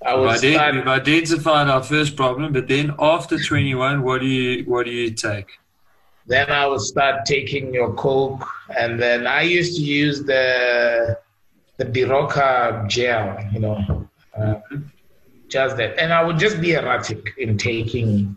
I 0.07 0.15
will 0.15 0.29
we've, 0.29 0.39
start, 0.39 0.75
we've 0.75 0.87
identified 0.87 1.69
our 1.69 1.83
first 1.83 2.17
problem, 2.17 2.53
but 2.53 2.69
then 2.69 2.95
after 2.99 3.39
21, 3.39 4.03
what 4.03 4.21
do 4.21 4.27
you 4.27 4.65
what 4.65 4.85
do 4.85 4.93
you 4.93 5.11
take? 5.11 5.47
Then 6.27 6.51
I 6.51 6.67
would 6.67 6.81
start 6.81 7.25
taking 7.27 7.73
your 7.73 7.93
Coke, 7.95 8.47
and 8.79 9.01
then 9.01 9.27
I 9.27 9.43
used 9.43 9.77
to 9.77 9.83
use 9.83 10.23
the 10.25 11.19
the 11.79 11.87
Berocca 11.87 12.87
gel, 12.89 13.39
you 13.53 13.61
know, 13.61 14.09
uh, 14.37 14.55
just 15.55 15.77
that, 15.79 15.99
and 15.99 16.13
I 16.13 16.23
would 16.23 16.39
just 16.39 16.61
be 16.61 16.75
erratic 16.75 17.33
in 17.39 17.57
taking 17.57 18.37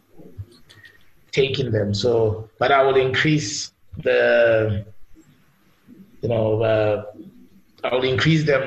taking 1.32 1.72
them. 1.72 1.94
So, 1.94 2.50
but 2.60 2.72
I 2.72 2.82
would 2.86 2.98
increase 2.98 3.72
the, 3.98 4.86
you 6.22 6.30
know, 6.30 6.62
uh, 6.62 7.06
I 7.84 7.94
will 7.94 8.04
increase 8.04 8.44
them 8.46 8.66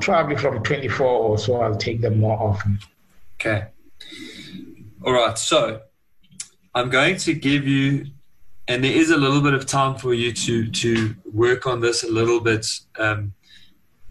probably 0.00 0.36
from 0.36 0.62
24 0.62 1.06
or 1.06 1.38
so. 1.38 1.60
I'll 1.60 1.76
take 1.76 2.00
them 2.00 2.20
more 2.20 2.38
often. 2.40 2.78
Okay. 3.36 3.66
All 5.04 5.12
right. 5.12 5.38
So 5.38 5.82
I'm 6.74 6.90
going 6.90 7.16
to 7.18 7.34
give 7.34 7.66
you 7.66 8.06
and 8.68 8.84
there 8.84 8.92
is 8.92 9.10
a 9.10 9.16
little 9.16 9.40
bit 9.40 9.54
of 9.54 9.64
time 9.64 9.96
for 9.96 10.12
you 10.12 10.30
to 10.32 10.70
to 10.70 11.14
work 11.32 11.66
on 11.66 11.80
this 11.80 12.04
a 12.04 12.10
little 12.10 12.40
bit 12.40 12.66
um, 12.98 13.32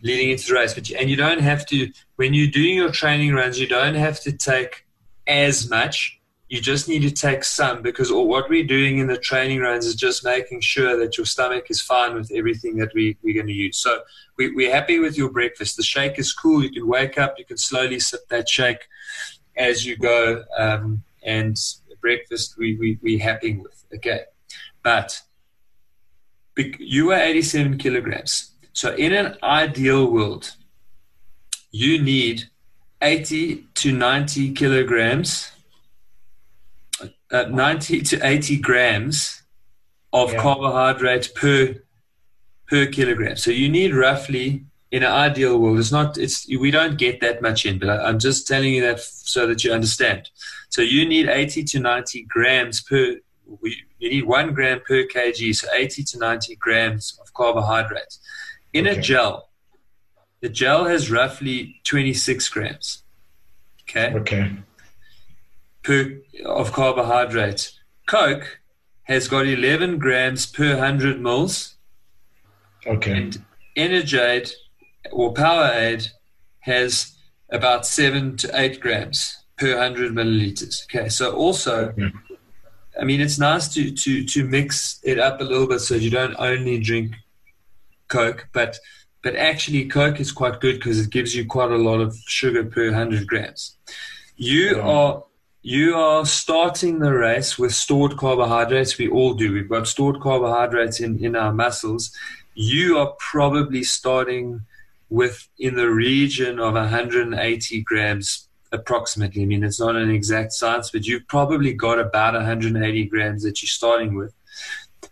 leading 0.02 0.32
into 0.32 0.48
the 0.48 0.54
race. 0.54 0.74
But 0.74 0.90
you, 0.90 0.98
and 0.98 1.10
you 1.10 1.16
don't 1.16 1.40
have 1.40 1.66
to 1.68 1.92
when 2.16 2.34
you're 2.34 2.52
doing 2.52 2.76
your 2.76 2.92
training 2.92 3.34
runs, 3.34 3.60
you 3.60 3.68
don't 3.68 3.96
have 3.96 4.20
to 4.22 4.32
take 4.32 4.86
as 5.28 5.70
much. 5.70 6.20
You 6.50 6.62
just 6.62 6.88
need 6.88 7.02
to 7.02 7.12
take 7.12 7.44
some 7.44 7.82
because 7.82 8.12
what 8.12 8.50
we're 8.50 8.66
doing 8.66 9.00
in 9.00 9.08
the 9.08 9.18
training 9.18 9.60
runs 9.60 9.86
is 9.86 9.96
just 9.96 10.24
making 10.24 10.62
sure 10.62 10.98
that 10.98 11.18
your 11.18 11.26
stomach 11.26 11.66
is 11.70 11.82
fine 11.82 12.14
with 12.16 12.32
everything 12.32 12.78
that 12.78 12.94
we, 12.94 13.18
we're 13.22 13.34
going 13.34 13.48
to 13.48 13.54
use. 13.54 13.78
So 13.78 14.00
we, 14.38 14.56
we're 14.56 14.74
happy 14.74 15.00
with 15.00 15.18
your 15.18 15.30
breakfast. 15.30 15.76
The 15.76 15.84
shake 15.84 16.18
is 16.18 16.32
cool. 16.32 16.64
You 16.64 16.72
can 16.72 16.88
wake 16.88 17.18
up, 17.18 17.36
you 17.38 17.44
can 17.44 17.58
slowly 17.58 18.00
sip 18.00 18.22
that 18.30 18.48
shake 18.48 18.88
as 19.58 19.86
you 19.86 19.98
go. 19.98 20.46
Um, 20.58 21.04
and 21.22 21.58
breakfast 22.00 22.58
we, 22.58 22.78
we, 22.78 22.98
we're 23.02 23.20
happy 23.20 23.58
with. 23.58 23.84
Okay. 23.94 24.22
But 24.84 25.22
you 26.56 27.12
are 27.12 27.20
87 27.20 27.78
kilograms. 27.78 28.52
So 28.78 28.94
in 28.94 29.12
an 29.12 29.38
ideal 29.42 30.06
world, 30.06 30.54
you 31.72 32.00
need 32.00 32.44
80 33.02 33.66
to 33.74 33.92
90 33.92 34.54
kilograms, 34.54 35.52
uh, 37.32 37.46
90 37.50 38.02
to 38.04 38.24
80 38.24 38.58
grams 38.58 39.42
of 40.14 40.32
yeah. 40.32 40.42
carbohydrate 40.44 41.34
per 41.34 41.74
per 42.68 42.86
kilogram. 42.86 43.36
So 43.38 43.50
you 43.50 43.68
need 43.68 43.96
roughly 43.96 44.64
in 44.92 45.02
an 45.02 45.12
ideal 45.12 45.58
world, 45.58 45.80
it's 45.80 45.92
not 45.92 46.20
it's 46.20 46.48
we 46.48 46.70
don't 46.70 47.00
get 47.00 47.20
that 47.22 47.42
much 47.42 47.66
in, 47.66 47.80
but 47.80 47.90
I, 47.90 48.08
am 48.10 48.20
just 48.20 48.48
telling 48.48 48.76
you 48.76 48.82
that 48.82 49.00
so 49.00 49.48
that 49.48 49.64
you 49.64 49.74
understand. 49.74 50.30
So 50.70 50.84
you 50.84 51.10
need 51.10 51.30
80 51.30 51.64
to 51.64 51.80
90 51.80 52.28
grams 52.30 52.84
per 52.84 53.16
we, 53.60 53.76
you 53.98 54.12
need 54.12 54.26
one 54.26 54.54
gram 54.54 54.82
per 54.88 55.08
kg, 55.08 55.56
so 55.56 55.68
80 55.74 56.04
to 56.04 56.20
90 56.20 56.56
grams 56.58 57.18
of 57.20 57.34
carbohydrates. 57.34 58.20
In 58.74 58.88
Okay. 58.88 59.00
a 59.00 59.02
gel, 59.02 59.50
the 60.42 60.50
gel 60.50 60.86
has 60.86 61.10
roughly 61.12 61.82
26 61.84 62.50
grams. 62.50 63.04
Okay 63.90 64.14
Okay. 64.14 64.52
per 65.84 66.20
of 66.46 66.72
carbohydrates. 66.74 67.80
Coke 68.08 68.60
has 69.04 69.28
got 69.28 69.48
11 69.48 69.98
grams 70.00 70.46
per 70.46 70.76
100 70.76 71.22
mils, 71.22 71.76
Okay. 72.86 73.12
and 73.14 73.44
Energade 73.78 74.52
or 75.12 75.34
Powerade 75.34 76.10
has 76.62 77.16
about 77.50 77.86
7 77.86 78.36
to 78.38 78.50
8 78.54 78.80
grams 78.82 79.46
per 79.58 79.78
100 79.78 80.12
milliliters. 80.14 80.84
Okay, 80.86 81.08
so 81.10 81.34
also, 81.34 81.94
I 83.00 83.06
mean, 83.06 83.22
it's 83.22 83.40
nice 83.40 83.68
to, 83.76 83.92
to, 83.92 84.26
to 84.26 84.44
mix 84.46 85.00
it 85.04 85.20
up 85.20 85.40
a 85.40 85.44
little 85.44 85.68
bit 85.68 85.80
so 85.80 85.96
you 85.96 86.10
don't 86.10 86.36
only 86.38 86.80
drink 86.80 87.14
Coke, 88.08 88.48
but 88.54 88.80
but 89.24 89.36
actually 89.36 89.86
Coke 89.86 90.20
is 90.20 90.32
quite 90.32 90.62
good 90.62 90.76
because 90.76 91.00
it 91.00 91.10
gives 91.10 91.36
you 91.36 91.46
quite 91.46 91.72
a 91.72 91.78
lot 91.78 92.00
of 92.00 92.16
sugar 92.28 92.64
per 92.64 92.86
100 92.86 93.28
grams. 93.28 93.76
You 94.38 94.80
are 94.82 95.24
you 95.64 95.96
are 95.96 96.26
starting 96.26 97.00
the 97.00 97.14
race 97.14 97.60
with 97.60 97.74
stored 97.74 98.16
carbohydrates. 98.16 98.98
We 98.98 99.10
all 99.10 99.34
do. 99.34 99.52
We've 99.52 99.68
got 99.68 99.88
stored 99.88 100.22
carbohydrates 100.22 101.02
in, 101.02 101.22
in 101.22 101.36
our 101.36 101.52
muscles. 101.52 102.16
You 102.54 102.98
are 103.00 103.14
probably 103.20 103.84
starting 103.84 104.62
with 105.10 105.48
in 105.60 105.76
the 105.76 105.90
region 105.90 106.60
of 106.60 106.76
180 106.76 107.82
grams 107.82 108.48
approximately. 108.72 109.44
I 109.44 109.46
mean, 109.46 109.64
it's 109.64 109.80
not 109.80 109.96
an 109.96 110.10
exact 110.10 110.54
science, 110.54 110.90
but 110.92 111.06
you've 111.06 111.28
probably 111.28 111.74
got 111.74 112.00
about 112.00 112.34
180 112.34 113.06
grams 113.06 113.44
that 113.44 113.62
you're 113.62 113.68
starting 113.68 114.16
with. 114.16 114.34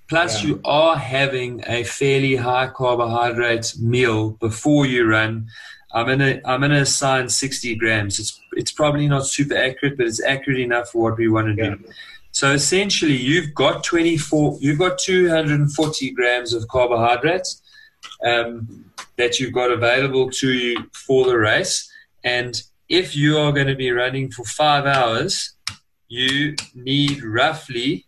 Plus, 0.08 0.42
Yeah. 0.44 0.50
you 0.50 0.62
are 0.64 0.98
having 0.98 1.64
a 1.68 1.84
fairly 1.84 2.36
high 2.36 2.68
carbohydrate 2.68 3.74
meal 3.80 4.32
before 4.40 4.86
you 4.86 5.06
run. 5.06 5.48
I'm 5.94 6.06
gonna 6.08 6.42
I'm 6.46 6.62
gonna 6.62 6.82
assign 6.82 7.30
60 7.30 7.76
grams. 7.76 8.20
It's 8.20 8.40
it's 8.54 8.72
probably 8.72 9.08
not 9.08 9.26
super 9.26 9.56
accurate, 9.58 9.98
but 9.98 10.06
it's 10.08 10.24
accurate 10.24 10.60
enough 10.60 10.90
for 10.90 11.02
what 11.04 11.18
we 11.18 11.28
want 11.30 11.48
to 11.48 11.56
do. 11.56 11.84
So 12.32 12.52
essentially, 12.52 13.16
you've 13.16 13.54
got 13.54 13.84
24, 13.86 14.58
you've 14.60 14.78
got 14.78 14.98
240 15.00 16.12
grams 16.12 16.54
of 16.54 16.68
carbohydrates 16.68 17.62
um, 18.26 18.92
that 19.16 19.40
you've 19.40 19.54
got 19.54 19.72
available 19.72 20.30
to 20.32 20.52
you 20.52 20.76
for 20.94 21.26
the 21.26 21.38
race, 21.38 21.90
and 22.26 22.62
if 22.90 23.16
you 23.16 23.38
are 23.38 23.54
going 23.54 23.68
to 23.68 23.76
be 23.76 23.90
running 23.92 24.30
for 24.32 24.44
five 24.44 24.86
hours, 24.86 25.54
you 26.10 26.56
need 26.76 27.24
roughly 27.24 28.06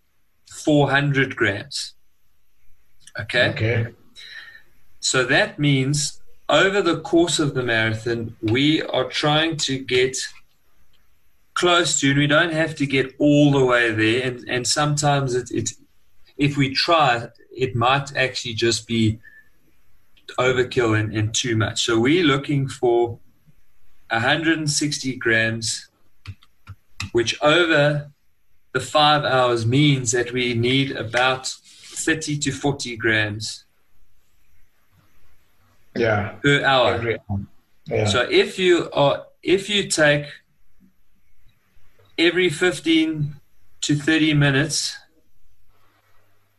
400 0.68 1.38
grams. 1.38 1.94
Okay. 3.18 3.50
Okay. 3.52 3.88
So 5.00 5.24
that 5.24 5.58
means 5.58 6.22
over 6.50 6.82
the 6.82 7.00
course 7.00 7.40
of 7.40 7.54
the 7.54 7.64
marathon, 7.64 8.36
we 8.42 8.82
are 8.82 9.06
trying 9.06 9.56
to 9.68 9.80
get 9.80 10.18
close 11.54 11.98
to, 12.02 12.10
and 12.10 12.20
we 12.20 12.28
don't 12.28 12.52
have 12.52 12.76
to 12.76 12.86
get 12.86 13.16
all 13.18 13.52
the 13.52 13.64
way 13.64 13.92
there. 13.92 14.28
And, 14.28 14.44
and 14.50 14.68
sometimes 14.68 15.36
it, 15.36 15.52
it, 15.52 15.72
if 16.36 16.58
we 16.58 16.74
try, 16.74 17.30
it 17.56 17.74
might 17.74 18.14
actually 18.18 18.56
just 18.56 18.88
be 18.88 19.20
overkill 20.38 21.00
and, 21.00 21.16
and 21.16 21.34
too 21.34 21.56
much. 21.56 21.86
So 21.86 21.98
we're 21.98 22.26
looking 22.26 22.68
for 22.68 23.20
160 24.10 25.16
grams, 25.16 25.90
which 27.14 27.42
over 27.42 28.12
the 28.78 28.86
five 28.86 29.24
hours 29.26 29.66
means 29.66 30.12
that 30.12 30.32
we 30.32 30.54
need 30.54 30.92
about 30.92 31.48
30 31.48 32.38
to 32.38 32.52
40 32.52 32.96
grams 32.96 33.66
Yeah. 35.96 36.36
per 36.44 36.64
hour. 36.64 37.18
Yeah. 37.86 38.06
So 38.06 38.20
if 38.30 38.60
you 38.60 38.90
are 38.94 39.26
if 39.42 39.68
you 39.70 39.90
take 39.90 40.26
every 42.20 42.50
15 42.50 43.36
to 43.82 43.96
30 43.96 44.34
minutes 44.36 44.96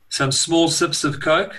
some 0.08 0.32
small 0.32 0.68
sips 0.68 1.04
of 1.04 1.20
coke 1.20 1.56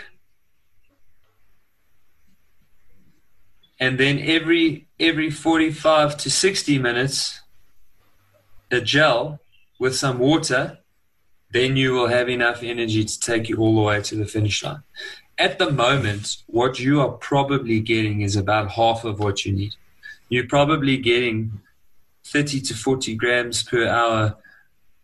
and 3.80 3.98
then 3.98 4.20
every 4.20 4.88
every 5.00 5.30
45 5.30 6.18
to 6.18 6.30
60 6.30 6.80
minutes 6.80 7.42
a 8.72 8.82
gel 8.82 9.40
with 9.80 9.96
some 9.96 10.20
water 10.20 10.78
then 11.52 11.76
you 11.76 11.94
will 11.94 12.08
have 12.08 12.30
enough 12.30 12.62
energy 12.62 13.04
to 13.04 13.20
take 13.20 13.50
you 13.50 13.58
all 13.58 13.76
the 13.76 13.82
way 13.82 14.00
to 14.02 14.16
the 14.16 14.26
finish 14.26 14.64
line 14.64 14.84
at 15.40 15.58
the 15.58 15.72
moment, 15.72 16.36
what 16.48 16.80
you 16.80 17.00
are 17.00 17.12
probably 17.14 17.80
getting 17.80 18.22
is 18.22 18.36
about 18.36 18.72
half 18.72 19.06
of 19.06 19.20
what 19.20 19.46
you 19.46 19.54
need. 19.54 19.74
You're 20.28 20.48
probably 20.48 20.98
getting 20.98 21.62
30 22.26 22.60
to 22.62 22.74
40 22.76 23.16
grams 23.16 23.64
per 23.64 23.88
hour 23.88 24.36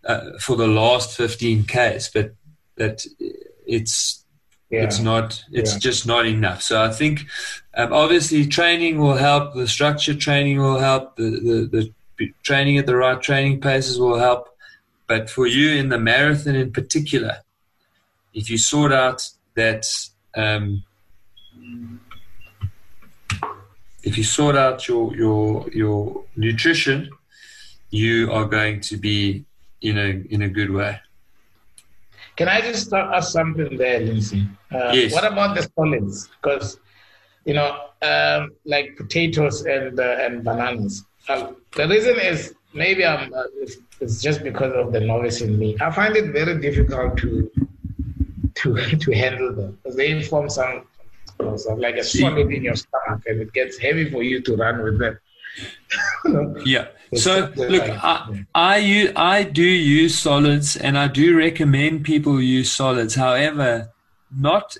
uh, 0.06 0.38
for 0.40 0.58
the 0.58 0.68
last 0.68 1.16
15 1.16 1.64
Ks, 1.64 2.10
but 2.14 2.36
that 2.76 3.06
it's 3.66 4.26
Yeah. 4.70 4.84
it's 4.84 5.00
not 5.00 5.42
it's 5.54 5.74
Yeah. 5.74 5.80
just 5.80 6.06
not 6.06 6.26
enough. 6.26 6.62
So 6.62 6.84
I 6.84 6.92
think 6.92 7.26
um, 7.74 7.94
obviously 7.94 8.46
training 8.46 9.00
will 9.00 9.16
help. 9.16 9.54
The 9.56 9.68
structured 9.68 10.20
training 10.20 10.58
will 10.60 10.80
help. 10.80 11.16
The, 11.16 11.30
the 11.72 11.94
the 12.18 12.34
training 12.44 12.78
at 12.78 12.86
the 12.86 12.96
right 12.98 13.22
training 13.22 13.62
paces 13.62 13.98
will 14.00 14.20
help. 14.20 14.50
But 15.08 15.30
for 15.30 15.48
you 15.48 15.72
in 15.72 15.89
the 15.89 16.00
marathon 16.00 16.56
in 16.56 16.72
particular, 16.72 17.38
if 18.34 18.50
you 18.50 18.58
sort 18.58 18.91
out 18.91 19.30
that 19.56 19.86
um, 20.36 20.84
if 24.04 24.18
you 24.18 24.24
sort 24.24 24.56
out 24.56 24.88
your 24.88 25.15
your 25.15 25.70
your 25.72 26.24
nutrition, 26.36 27.10
you 27.89 28.32
are 28.32 28.46
going 28.46 28.82
to 28.82 28.98
be 28.98 29.46
in 29.82 29.98
a 29.98 30.24
in 30.34 30.41
a 30.41 30.50
good 30.50 30.72
way. 30.72 31.00
Can 32.36 32.50
I 32.50 32.60
just 32.62 32.91
ask 32.91 33.32
something 33.32 33.78
there, 33.78 34.00
Lindsay? 34.02 34.48
Uh, 34.72 34.91
Yes. 34.94 35.13
What 35.13 35.26
about 35.26 35.56
the 35.56 35.70
solids? 35.76 36.28
Because 36.41 36.80
you 37.46 37.54
know, 37.54 37.80
um, 38.02 38.52
like 38.65 38.98
potatoes 38.98 39.65
and 39.65 40.00
uh, 40.00 40.18
and 40.20 40.44
bananas. 40.44 41.06
Uh, 41.30 41.54
the 41.76 41.88
reason 41.88 42.20
is 42.20 42.54
maybe 42.76 43.06
I'm. 43.06 43.34
Uh, 43.34 43.44
it's, 43.56 43.78
it's 44.00 44.22
just 44.22 44.44
because 44.44 44.74
of 44.74 44.92
the 44.92 45.00
novice 45.00 45.42
in 45.42 45.58
me. 45.58 45.76
I 45.82 45.90
find 45.92 46.16
it 46.16 46.32
very 46.32 46.60
difficult 46.60 47.18
to 47.18 47.50
to 48.56 48.76
to 49.04 49.12
handle 49.12 49.54
them 49.54 49.80
because 49.82 49.96
they 49.96 50.22
form 50.22 50.50
some 50.50 50.84
like 51.78 51.96
a 51.96 52.04
solid 52.04 52.52
in 52.52 52.64
your 52.64 52.76
stomach, 52.76 53.22
and 53.26 53.42
it 53.42 53.54
gets 53.54 53.78
heavy 53.78 54.10
for 54.10 54.24
you 54.24 54.42
to 54.42 54.56
run 54.56 54.84
with 54.84 55.00
them. 55.00 55.20
Yeah. 56.66 56.88
So 57.14 57.50
look, 57.56 57.84
I, 57.84 58.46
I 58.54 58.78
use, 58.78 59.12
I 59.16 59.44
do 59.44 59.64
use 59.64 60.20
solids, 60.20 60.76
and 60.76 60.98
I 60.98 61.08
do 61.08 61.38
recommend 61.38 62.04
people 62.04 62.42
use 62.42 62.72
solids. 62.72 63.16
However, 63.16 63.90
not 64.36 64.76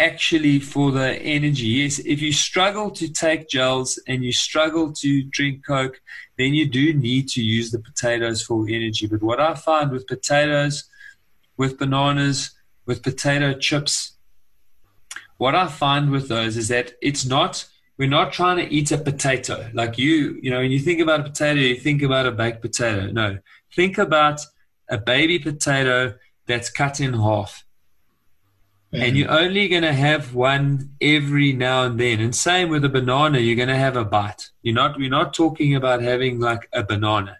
actually 0.00 0.58
for 0.58 0.90
the 0.90 1.16
energy. 1.22 1.66
Yes, 1.66 1.98
if 2.00 2.20
you 2.22 2.32
struggle 2.32 2.90
to 2.92 3.08
take 3.08 3.48
gels 3.48 4.00
and 4.08 4.24
you 4.24 4.32
struggle 4.32 4.92
to 4.94 5.22
drink 5.24 5.64
Coke, 5.64 6.00
then 6.40 6.54
you 6.54 6.66
do 6.68 6.94
need 6.94 7.28
to 7.28 7.42
use 7.42 7.70
the 7.70 7.78
potatoes 7.78 8.42
for 8.42 8.66
energy. 8.68 9.06
But 9.06 9.22
what 9.22 9.40
I 9.40 9.54
find 9.54 9.90
with 9.90 10.06
potatoes, 10.06 10.84
with 11.56 11.78
bananas, 11.78 12.52
with 12.86 13.02
potato 13.02 13.52
chips, 13.54 14.16
what 15.38 15.54
I 15.54 15.66
find 15.66 16.10
with 16.10 16.28
those 16.28 16.56
is 16.56 16.68
that 16.68 16.92
it's 17.00 17.24
not 17.24 17.66
we're 17.98 18.08
not 18.08 18.32
trying 18.32 18.56
to 18.56 18.72
eat 18.72 18.90
a 18.92 18.96
potato. 18.96 19.70
Like 19.74 19.98
you, 19.98 20.40
you 20.42 20.50
know, 20.50 20.60
when 20.60 20.70
you 20.70 20.78
think 20.78 21.00
about 21.00 21.20
a 21.20 21.24
potato, 21.24 21.60
you 21.60 21.76
think 21.76 22.00
about 22.00 22.24
a 22.24 22.32
baked 22.32 22.62
potato. 22.62 23.12
No, 23.12 23.38
think 23.76 23.98
about 23.98 24.40
a 24.88 24.96
baby 24.96 25.38
potato 25.38 26.14
that's 26.46 26.70
cut 26.70 27.00
in 27.00 27.12
half. 27.12 27.62
And 28.92 29.16
you're 29.16 29.30
only 29.30 29.68
going 29.68 29.82
to 29.82 29.92
have 29.92 30.34
one 30.34 30.90
every 31.00 31.52
now 31.52 31.84
and 31.84 31.98
then. 31.98 32.20
And 32.20 32.34
same 32.34 32.70
with 32.70 32.84
a 32.84 32.88
banana, 32.88 33.38
you're 33.38 33.56
going 33.56 33.68
to 33.68 33.76
have 33.76 33.96
a 33.96 34.04
bite. 34.04 34.50
You're 34.62 34.74
not, 34.74 34.98
we're 34.98 35.08
not 35.08 35.32
talking 35.32 35.76
about 35.76 36.02
having 36.02 36.40
like 36.40 36.68
a 36.72 36.82
banana. 36.82 37.38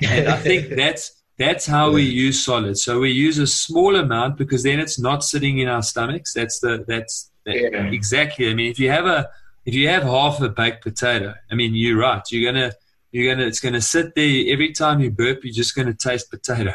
And 0.00 0.28
I 0.28 0.36
think 0.36 0.68
that's, 0.76 1.22
that's 1.38 1.66
how 1.66 1.92
we 1.92 2.02
use 2.02 2.42
solids. 2.42 2.82
So 2.82 3.00
we 3.00 3.10
use 3.10 3.38
a 3.38 3.46
small 3.46 3.94
amount 3.96 4.38
because 4.38 4.62
then 4.62 4.80
it's 4.80 4.98
not 4.98 5.22
sitting 5.22 5.58
in 5.58 5.68
our 5.68 5.82
stomachs. 5.82 6.32
That's 6.32 6.60
the, 6.60 6.82
that's 6.88 7.30
that, 7.44 7.56
Yeah. 7.56 7.84
exactly. 7.84 8.50
I 8.50 8.54
mean, 8.54 8.70
if 8.70 8.78
you 8.78 8.90
have 8.90 9.04
a, 9.04 9.28
if 9.66 9.74
you 9.74 9.88
have 9.88 10.02
half 10.02 10.40
a 10.40 10.48
baked 10.48 10.82
potato, 10.82 11.34
I 11.50 11.54
mean, 11.54 11.74
you're 11.74 11.98
right. 11.98 12.22
You're 12.30 12.50
gonna, 12.50 12.72
you're 13.12 13.34
gonna, 13.34 13.46
it's 13.46 13.60
gonna 13.60 13.82
sit 13.82 14.14
there 14.14 14.44
every 14.48 14.72
time 14.72 15.00
you 15.00 15.10
burp. 15.10 15.44
You're 15.44 15.52
just 15.52 15.74
gonna 15.74 15.92
taste 15.92 16.30
potato. 16.30 16.72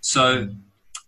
So 0.00 0.44
mm. 0.46 0.56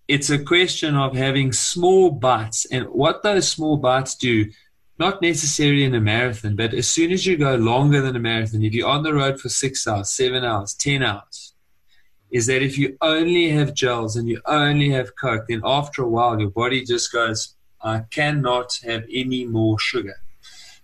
It's 0.08 0.30
a 0.30 0.42
question 0.42 0.96
of 0.96 1.14
having 1.14 1.52
small 1.52 2.10
bites, 2.10 2.66
and 2.66 2.86
what 2.86 3.22
those 3.22 3.48
small 3.48 3.76
bites 3.76 4.14
do. 4.14 4.50
Not 4.98 5.22
necessarily 5.22 5.84
in 5.84 5.94
a 5.94 6.00
marathon, 6.00 6.54
but 6.54 6.74
as 6.74 6.88
soon 6.88 7.10
as 7.10 7.26
you 7.26 7.36
go 7.36 7.56
longer 7.56 8.00
than 8.02 8.14
a 8.14 8.20
marathon, 8.20 8.62
if 8.62 8.72
you're 8.72 8.88
on 8.88 9.02
the 9.02 9.14
road 9.14 9.40
for 9.40 9.48
six 9.48 9.86
hours, 9.88 10.10
seven 10.10 10.44
hours, 10.44 10.74
ten 10.74 11.02
hours, 11.02 11.54
is 12.30 12.46
that 12.46 12.62
if 12.62 12.78
you 12.78 12.96
only 13.00 13.50
have 13.50 13.74
gels 13.74 14.16
and 14.16 14.28
you 14.28 14.40
only 14.46 14.90
have 14.90 15.16
Coke, 15.16 15.46
then 15.48 15.60
after 15.64 16.02
a 16.02 16.08
while 16.08 16.38
your 16.38 16.50
body 16.50 16.84
just 16.84 17.10
goes, 17.12 17.54
I 17.82 18.04
cannot 18.10 18.78
have 18.84 19.04
any 19.12 19.44
more 19.44 19.78
sugar. 19.78 20.16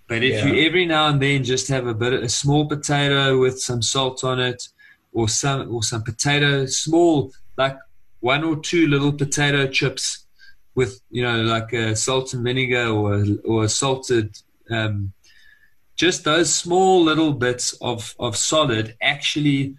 But 0.09 0.22
if 0.24 0.44
yeah. 0.44 0.46
you 0.46 0.66
every 0.66 0.87
now 0.87 1.09
and 1.09 1.20
then 1.20 1.44
just 1.44 1.68
have 1.68 1.87
a 1.87 1.94
bit 1.94 2.14
of 2.14 2.22
a 2.22 2.28
small 2.28 2.66
potato 2.66 3.38
with 3.38 3.61
some 3.61 3.83
salt 3.83 4.24
on 4.24 4.40
it, 4.40 4.68
or 5.12 5.28
some 5.28 5.74
or 5.74 5.83
some 5.83 6.02
potato, 6.02 6.66
small 6.66 7.33
like 7.57 7.76
one 8.20 8.44
or 8.44 8.57
two 8.57 8.87
little 8.87 9.12
potato 9.12 9.66
chips 9.66 10.26
with 10.74 11.00
you 11.11 11.22
know 11.22 11.42
like 11.42 11.72
a 11.72 11.96
salt 11.96 12.35
and 12.35 12.44
vinegar 12.44 12.87
or 12.88 13.24
or 13.44 13.64
a 13.64 13.68
salted 13.68 14.37
um, 14.70 15.12
just 15.96 16.24
those 16.24 16.52
small 16.52 17.02
little 17.02 17.33
bits 17.33 17.72
of 17.81 18.14
of 18.18 18.37
solid 18.37 18.96
actually 19.00 19.76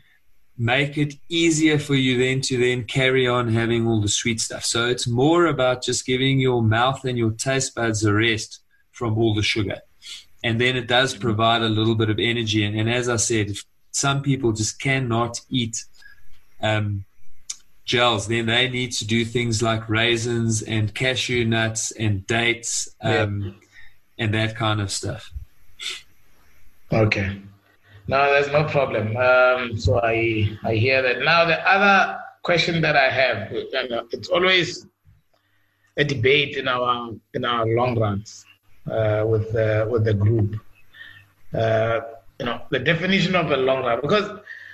make 0.59 0.97
it 0.97 1.13
easier 1.29 1.79
for 1.79 1.95
you 1.95 2.17
then 2.17 2.41
to 2.41 2.57
then 2.57 2.83
carry 2.83 3.25
on 3.25 3.47
having 3.47 3.87
all 3.87 4.01
the 4.01 4.09
sweet 4.09 4.41
stuff. 4.41 4.65
So 4.65 4.87
it's 4.87 5.07
more 5.07 5.45
about 5.45 5.81
just 5.81 6.05
giving 6.05 6.37
your 6.37 6.61
mouth 6.61 7.05
and 7.05 7.17
your 7.17 7.31
taste 7.31 7.73
buds 7.75 8.03
a 8.03 8.13
rest 8.13 8.61
from 8.91 9.17
all 9.17 9.33
the 9.33 9.41
sugar. 9.41 9.79
And 10.43 10.59
then 10.59 10.75
it 10.75 10.87
does 10.87 11.15
provide 11.15 11.61
a 11.61 11.69
little 11.69 11.95
bit 11.95 12.09
of 12.09 12.19
energy. 12.19 12.65
And, 12.65 12.77
and 12.77 12.89
as 12.89 13.07
I 13.07 13.15
said, 13.15 13.53
some 13.91 14.21
people 14.21 14.51
just 14.51 14.81
cannot 14.81 15.39
eat 15.49 15.85
um, 16.61 17.05
gels, 17.89 18.27
then 18.27 18.45
they 18.45 18.69
need 18.69 18.91
to 18.91 19.05
do 19.05 19.25
things 19.25 19.63
like 19.63 19.89
raisins 19.89 20.61
and 20.61 20.93
cashew 20.93 21.43
nuts 21.43 21.91
and 21.91 22.25
dates 22.27 22.87
um, 23.01 23.41
yeah. 23.41 23.51
and 24.23 24.33
that 24.35 24.55
kind 24.55 24.79
of 24.79 24.91
stuff. 24.91 25.33
Okay. 26.93 27.41
No, 28.07 28.17
there's 28.31 28.51
no 28.51 28.63
problem. 28.65 29.17
Um, 29.17 29.77
so 29.77 29.99
I 30.01 30.57
I 30.63 30.75
hear 30.75 31.01
that. 31.01 31.19
Now 31.21 31.45
the 31.45 31.59
other 31.67 32.19
question 32.43 32.81
that 32.81 32.95
I 32.95 33.09
have, 33.09 33.49
it's 34.15 34.29
always 34.29 34.85
a 35.97 36.03
debate 36.03 36.57
in 36.57 36.67
our 36.67 37.11
in 37.33 37.43
our 37.43 37.65
long 37.79 37.97
runs 37.99 38.45
uh, 38.89 39.25
with 39.27 39.51
the 39.51 39.87
with 39.91 40.03
the 40.05 40.13
group. 40.13 40.59
Uh, 41.53 42.01
you 42.39 42.45
know 42.45 42.61
the 42.69 42.79
definition 42.79 43.35
of 43.35 43.51
a 43.51 43.57
long 43.57 43.83
run 43.83 43.99
because 44.01 44.27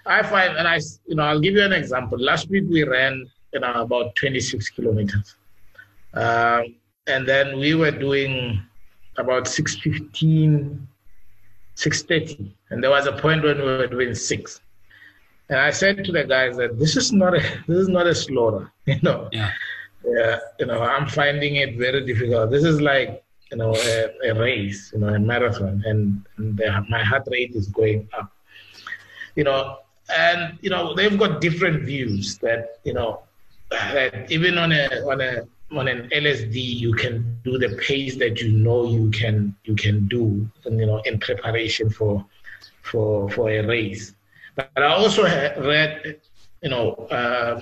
I 0.06 0.24
find 0.24 0.58
and 0.58 0.68
I 0.68 0.80
you 1.08 1.16
know 1.16 1.24
I'll 1.24 1.40
give 1.40 1.56
you 1.56 1.64
an 1.64 1.74
example. 1.74 2.20
Last 2.20 2.50
week 2.50 2.66
we 2.70 2.84
ran 2.84 3.26
you 3.54 3.60
know 3.60 3.74
about 3.74 4.16
26 4.16 4.70
kilometers, 4.70 5.36
uh, 6.14 6.62
and 7.08 7.28
then 7.28 7.58
we 7.60 7.76
were 7.76 7.92
doing 7.92 8.62
about 9.18 9.48
615 9.48 10.88
6.30. 11.76 12.52
And 12.70 12.84
there 12.84 12.90
was 12.90 13.06
a 13.06 13.12
point 13.12 13.44
when 13.44 13.58
we 13.58 13.64
were 13.64 13.88
doing 13.88 14.16
six. 14.16 14.62
And 15.50 15.60
I 15.60 15.72
said 15.72 16.04
to 16.06 16.12
the 16.12 16.24
guys 16.24 16.58
that 16.58 16.80
this 16.80 16.96
is 16.96 17.12
not 17.12 17.36
a 17.36 17.40
this 17.68 17.78
is 17.78 17.88
not 17.88 18.08
a 18.08 18.16
slaughter, 18.16 18.72
you 18.86 19.00
know. 19.02 19.30
Yeah. 19.32 19.52
Yeah, 20.08 20.40
you 20.60 20.68
know, 20.68 20.82
I'm 20.82 21.08
finding 21.08 21.56
it 21.56 21.78
very 21.78 22.06
difficult. 22.06 22.52
This 22.52 22.64
is 22.64 22.80
like, 22.80 23.24
you 23.52 23.58
know, 23.58 23.76
a, 23.76 24.30
a 24.30 24.40
race, 24.40 24.92
you 24.94 25.00
know, 25.00 25.08
a 25.08 25.18
marathon, 25.18 25.82
and, 25.84 26.24
and 26.38 26.56
the, 26.56 26.86
my 26.90 27.04
heart 27.04 27.24
rate 27.32 27.56
is 27.56 27.70
going 27.70 28.08
up. 28.16 28.32
You 29.36 29.46
know, 29.46 29.80
and 30.10 30.58
you 30.62 30.70
know 30.70 30.94
they've 30.96 31.18
got 31.18 31.42
different 31.42 31.84
views 31.84 32.38
that 32.40 32.80
you 32.84 32.94
know 32.94 33.22
that 33.72 34.32
even 34.32 34.58
on 34.58 34.72
a 34.72 34.88
on 35.08 35.22
a 35.22 35.46
on 35.72 35.88
an 35.88 36.10
LSD, 36.10 36.56
you 36.56 36.94
can 36.94 37.40
do 37.44 37.58
the 37.58 37.76
pace 37.78 38.16
that 38.18 38.40
you 38.40 38.52
know 38.52 38.86
you 38.86 39.10
can 39.10 39.56
you 39.64 39.76
can 39.76 40.08
do, 40.08 40.48
and, 40.66 40.80
you 40.80 40.86
know, 40.86 41.02
in 41.06 41.20
preparation 41.20 41.90
for 41.90 42.26
for 42.82 43.30
for 43.32 43.50
a 43.50 43.66
race. 43.66 44.14
But 44.56 44.70
I 44.78 44.94
also 44.94 45.24
read, 45.24 46.22
you 46.62 46.70
know, 46.70 46.94
uh, 47.12 47.62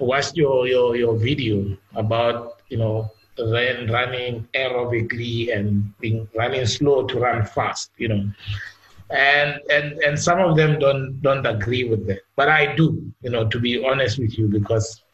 watched 0.00 0.36
your 0.36 0.66
your 0.66 0.96
your 0.96 1.16
video 1.16 1.76
about 1.94 2.62
you 2.68 2.78
know 2.78 3.10
run, 3.38 3.90
running 3.90 4.48
aerobically 4.54 5.56
and 5.56 5.96
being 6.00 6.28
running 6.34 6.66
slow 6.66 7.06
to 7.06 7.18
run 7.18 7.44
fast, 7.44 7.90
you 7.98 8.08
know. 8.08 8.30
And 9.10 9.60
and 9.70 9.92
and 10.00 10.18
some 10.18 10.40
of 10.40 10.56
them 10.56 10.78
don't 10.78 11.20
don't 11.20 11.46
agree 11.46 11.84
with 11.84 12.06
that, 12.06 12.20
but 12.36 12.48
I 12.48 12.74
do, 12.74 13.12
you 13.22 13.30
know, 13.30 13.46
to 13.46 13.60
be 13.60 13.84
honest 13.84 14.18
with 14.18 14.38
you, 14.38 14.48
because 14.48 15.04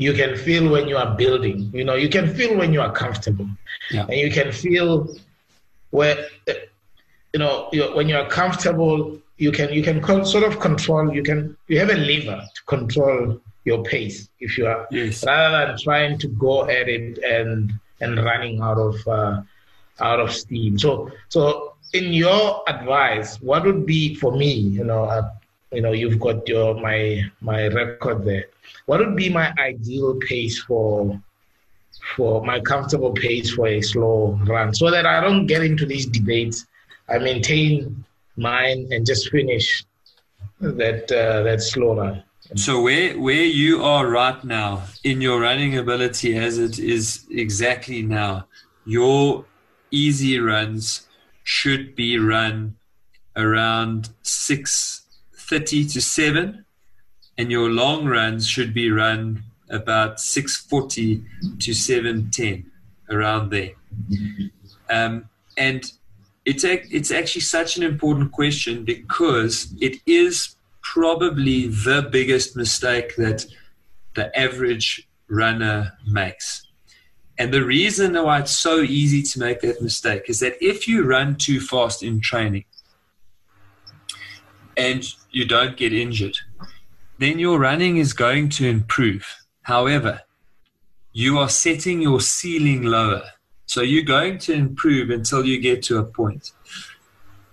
you 0.00 0.14
can 0.14 0.34
feel 0.34 0.70
when 0.70 0.88
you 0.88 0.96
are 0.96 1.14
building 1.14 1.70
you 1.74 1.84
know 1.84 1.94
you 1.94 2.08
can 2.08 2.26
feel 2.34 2.56
when 2.56 2.72
you 2.72 2.80
are 2.80 2.92
comfortable 2.92 3.48
yeah. 3.90 4.06
and 4.08 4.16
you 4.16 4.30
can 4.30 4.50
feel 4.50 5.14
where 5.90 6.26
you 7.32 7.38
know 7.38 7.68
when 7.94 8.08
you 8.08 8.16
are 8.16 8.28
comfortable 8.28 9.18
you 9.36 9.52
can 9.52 9.70
you 9.72 9.82
can 9.82 10.24
sort 10.24 10.44
of 10.44 10.58
control 10.58 11.14
you 11.14 11.22
can 11.22 11.56
you 11.68 11.78
have 11.78 11.90
a 11.90 12.00
lever 12.10 12.40
to 12.54 12.62
control 12.64 13.38
your 13.64 13.82
pace 13.84 14.28
if 14.40 14.56
you 14.56 14.66
are 14.66 14.86
yes. 14.90 15.24
rather 15.24 15.66
than 15.66 15.78
trying 15.78 16.18
to 16.18 16.28
go 16.28 16.64
at 16.64 16.88
it 16.88 17.18
and 17.18 17.72
and 18.00 18.24
running 18.24 18.62
out 18.62 18.78
of 18.78 18.96
uh, 19.06 19.42
out 20.00 20.18
of 20.18 20.32
steam 20.32 20.78
so 20.78 21.10
so 21.28 21.69
in 21.92 22.12
your 22.12 22.62
advice 22.68 23.40
what 23.40 23.64
would 23.64 23.84
be 23.86 24.14
for 24.14 24.32
me 24.32 24.52
you 24.52 24.84
know 24.84 25.04
uh, 25.04 25.28
you 25.72 25.80
know 25.80 25.92
you've 25.92 26.20
got 26.20 26.46
your 26.48 26.74
my 26.74 27.22
my 27.40 27.66
record 27.68 28.24
there 28.24 28.46
what 28.86 29.00
would 29.00 29.16
be 29.16 29.28
my 29.28 29.52
ideal 29.58 30.16
pace 30.28 30.58
for 30.62 31.20
for 32.16 32.44
my 32.44 32.60
comfortable 32.60 33.12
pace 33.12 33.50
for 33.52 33.66
a 33.66 33.80
slow 33.80 34.38
run 34.46 34.74
so 34.74 34.90
that 34.90 35.06
I 35.06 35.20
don't 35.20 35.46
get 35.46 35.62
into 35.62 35.86
these 35.86 36.06
debates. 36.06 36.66
I 37.08 37.18
maintain 37.18 38.04
mine 38.36 38.88
and 38.90 39.04
just 39.04 39.30
finish 39.30 39.84
that 40.60 41.10
uh, 41.12 41.42
that 41.42 41.60
slow 41.60 41.96
run. 41.96 42.22
So 42.56 42.80
where 42.80 43.18
where 43.18 43.44
you 43.44 43.82
are 43.84 44.06
right 44.08 44.42
now 44.44 44.84
in 45.04 45.20
your 45.20 45.40
running 45.40 45.76
ability 45.78 46.36
as 46.36 46.58
it 46.58 46.78
is 46.78 47.26
exactly 47.30 48.02
now, 48.02 48.46
your 48.84 49.44
easy 49.90 50.38
runs 50.38 51.06
should 51.44 51.94
be 51.94 52.18
run 52.18 52.76
around 53.36 54.10
six 54.22 55.02
thirty 55.32 55.86
to 55.86 56.00
seven 56.00 56.64
and 57.40 57.50
your 57.50 57.70
long 57.70 58.06
runs 58.06 58.46
should 58.46 58.74
be 58.74 58.90
run 58.90 59.42
about 59.70 60.20
640 60.20 61.22
to 61.58 61.72
710 61.72 62.70
around 63.08 63.50
there. 63.50 63.70
Um, 64.90 65.28
and 65.56 65.90
it's, 66.44 66.64
it's 66.64 67.10
actually 67.10 67.40
such 67.40 67.78
an 67.78 67.82
important 67.82 68.32
question 68.32 68.84
because 68.84 69.72
it 69.80 69.96
is 70.04 70.56
probably 70.82 71.68
the 71.68 72.08
biggest 72.12 72.56
mistake 72.56 73.16
that 73.16 73.46
the 74.14 74.38
average 74.38 75.08
runner 75.28 75.92
makes 76.06 76.66
and 77.40 77.52
the 77.52 77.64
reason 77.64 78.14
why 78.22 78.38
it's 78.38 78.56
so 78.68 78.80
easy 78.80 79.22
to 79.22 79.38
make 79.40 79.60
that 79.62 79.82
mistake 79.82 80.24
is 80.28 80.38
that 80.40 80.62
if 80.64 80.86
you 80.86 81.04
run 81.04 81.34
too 81.34 81.60
fast 81.60 82.02
in 82.02 82.20
training 82.20 82.66
and 84.76 85.02
you 85.32 85.44
don't 85.44 85.76
get 85.76 85.92
injured 85.92 86.36
then 87.20 87.38
your 87.38 87.58
running 87.58 87.98
is 87.98 88.14
going 88.14 88.48
to 88.48 88.66
improve. 88.66 89.26
However, 89.62 90.22
you 91.12 91.38
are 91.38 91.50
setting 91.50 92.00
your 92.00 92.18
ceiling 92.18 92.84
lower. 92.84 93.22
So 93.66 93.82
you're 93.82 94.04
going 94.04 94.38
to 94.38 94.54
improve 94.54 95.10
until 95.10 95.44
you 95.44 95.60
get 95.60 95.82
to 95.84 95.98
a 95.98 96.04
point. 96.04 96.52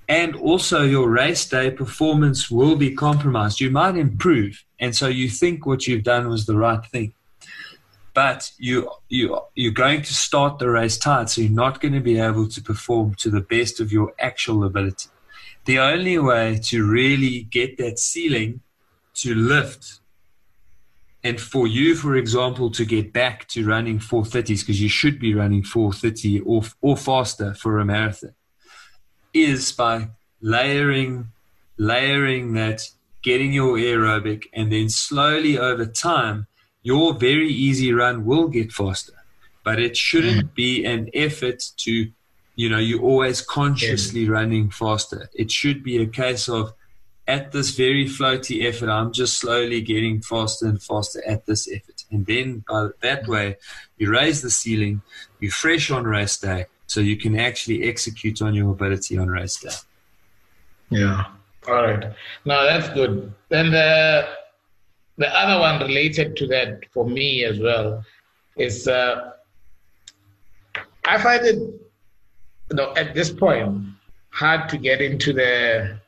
And 0.07 0.37
also, 0.37 0.83
your 0.83 1.09
race 1.09 1.49
day 1.49 1.69
performance 1.69 2.49
will 2.49 2.77
be 2.77 2.95
compromised. 2.95 3.59
You 3.59 3.69
might 3.69 3.97
improve, 3.97 4.63
and 4.79 4.95
so 4.95 5.07
you 5.07 5.29
think 5.29 5.65
what 5.65 5.85
you've 5.85 6.03
done 6.03 6.29
was 6.29 6.45
the 6.45 6.55
right 6.55 6.83
thing. 6.93 7.13
But 8.17 8.51
you, 8.57 8.89
you, 9.09 9.39
you're 9.53 9.71
going 9.71 10.01
to 10.01 10.11
start 10.11 10.57
the 10.57 10.71
race 10.71 10.97
tired, 10.97 11.29
so 11.29 11.41
you're 11.41 11.51
not 11.51 11.79
going 11.79 11.93
to 11.93 11.99
be 11.99 12.19
able 12.19 12.47
to 12.47 12.61
perform 12.63 13.13
to 13.19 13.29
the 13.29 13.41
best 13.41 13.79
of 13.79 13.91
your 13.91 14.11
actual 14.17 14.63
ability. 14.63 15.09
The 15.65 15.77
only 15.77 16.17
way 16.17 16.59
to 16.63 16.83
really 16.83 17.43
get 17.43 17.77
that 17.77 17.99
ceiling 17.99 18.61
to 19.17 19.35
lift 19.35 19.99
and 21.23 21.39
for 21.39 21.67
you, 21.67 21.93
for 21.93 22.15
example, 22.15 22.71
to 22.71 22.85
get 22.85 23.13
back 23.13 23.47
to 23.49 23.63
running 23.63 23.99
430s, 23.99 24.61
because 24.61 24.81
you 24.81 24.89
should 24.89 25.19
be 25.19 25.35
running 25.35 25.61
430 25.61 26.39
or, 26.39 26.63
or 26.81 26.97
faster 26.97 27.53
for 27.53 27.77
a 27.77 27.85
marathon, 27.85 28.33
is 29.31 29.71
by 29.71 30.09
layering, 30.41 31.27
layering 31.77 32.53
that, 32.53 32.81
getting 33.21 33.53
your 33.53 33.77
aerobic, 33.77 34.45
and 34.53 34.71
then 34.71 34.89
slowly 34.89 35.59
over 35.59 35.85
time, 35.85 36.47
your 36.83 37.13
very 37.13 37.49
easy 37.49 37.93
run 37.93 38.25
will 38.25 38.47
get 38.47 38.71
faster. 38.71 39.13
But 39.63 39.79
it 39.79 39.97
shouldn't 39.97 40.47
mm. 40.47 40.55
be 40.55 40.85
an 40.85 41.09
effort 41.13 41.63
to, 41.77 42.11
you 42.55 42.69
know, 42.69 42.77
you're 42.77 43.01
always 43.01 43.41
consciously 43.41 44.29
running 44.29 44.69
faster. 44.69 45.29
It 45.33 45.51
should 45.51 45.83
be 45.83 46.01
a 46.01 46.07
case 46.07 46.47
of 46.47 46.73
at 47.27 47.51
this 47.51 47.71
very 47.71 48.05
floaty 48.05 48.65
effort, 48.65 48.89
I'm 48.89 49.11
just 49.11 49.37
slowly 49.37 49.81
getting 49.81 50.21
faster 50.21 50.65
and 50.65 50.81
faster 50.81 51.21
at 51.27 51.45
this 51.45 51.67
effort. 51.69 52.05
And 52.09 52.25
then 52.25 52.63
by 52.67 52.89
that 53.01 53.23
mm. 53.23 53.27
way, 53.27 53.57
you 53.97 54.09
raise 54.09 54.41
the 54.41 54.49
ceiling, 54.49 55.01
you're 55.39 55.51
fresh 55.51 55.91
on 55.91 56.05
race 56.05 56.37
day, 56.37 56.67
so 56.87 57.01
you 57.01 57.17
can 57.17 57.37
actually 57.37 57.83
execute 57.83 58.41
on 58.41 58.53
your 58.53 58.71
ability 58.71 59.17
on 59.17 59.27
race 59.27 59.57
day. 59.57 59.75
Yeah. 60.89 61.25
All 61.67 61.83
right. 61.83 62.13
Now 62.45 62.63
that's 62.63 62.89
good. 62.93 63.33
Then 63.49 63.67
uh, 63.67 63.73
the 63.73 64.27
the 65.17 65.27
other 65.35 65.59
one 65.59 65.79
related 65.81 66.35
to 66.37 66.47
that 66.47 66.83
for 66.93 67.07
me 67.07 67.43
as 67.43 67.59
well 67.59 68.03
is 68.55 68.87
uh, 68.87 69.31
I 71.05 71.17
find 71.21 71.45
it, 71.45 71.55
you 71.55 72.75
know, 72.75 72.93
at 72.95 73.15
this 73.15 73.31
point, 73.31 73.85
hard 74.29 74.69
to 74.69 74.77
get 74.77 75.01
into 75.01 75.31
the, 75.33 75.99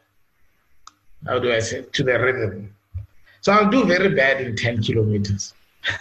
how 1.25 1.39
do 1.39 1.51
I 1.53 1.59
say, 1.59 1.83
to 1.83 2.03
the 2.03 2.19
rhythm. 2.19 2.75
So 3.41 3.53
I'll 3.53 3.69
do 3.69 3.85
very 3.85 4.13
bad 4.13 4.41
in 4.41 4.55
10 4.55 4.83
kilometers, 4.83 5.53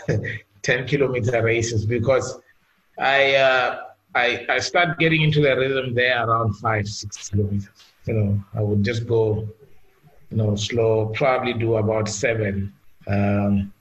10 0.62 0.87
kilometer 0.88 1.42
races 1.42 1.87
because 1.87 2.40
I, 2.99 3.37
uh, 3.37 3.81
I, 4.14 4.44
I 4.49 4.59
start 4.59 4.99
getting 4.99 5.23
into 5.23 5.40
the 5.40 5.57
rhythm 5.57 5.94
there 5.94 6.27
around 6.27 6.55
five, 6.55 6.88
six 6.88 7.29
kilometers. 7.31 7.68
You 8.07 8.14
know, 8.14 8.44
I 8.55 8.62
would 8.62 8.85
just 8.85 9.07
go, 9.07 9.49
you 10.31 10.37
know, 10.37 10.57
slow, 10.57 11.07
probably 11.14 11.53
do 11.53 11.77
about 11.77 12.09
seven, 12.09 12.73
um, 13.09 13.73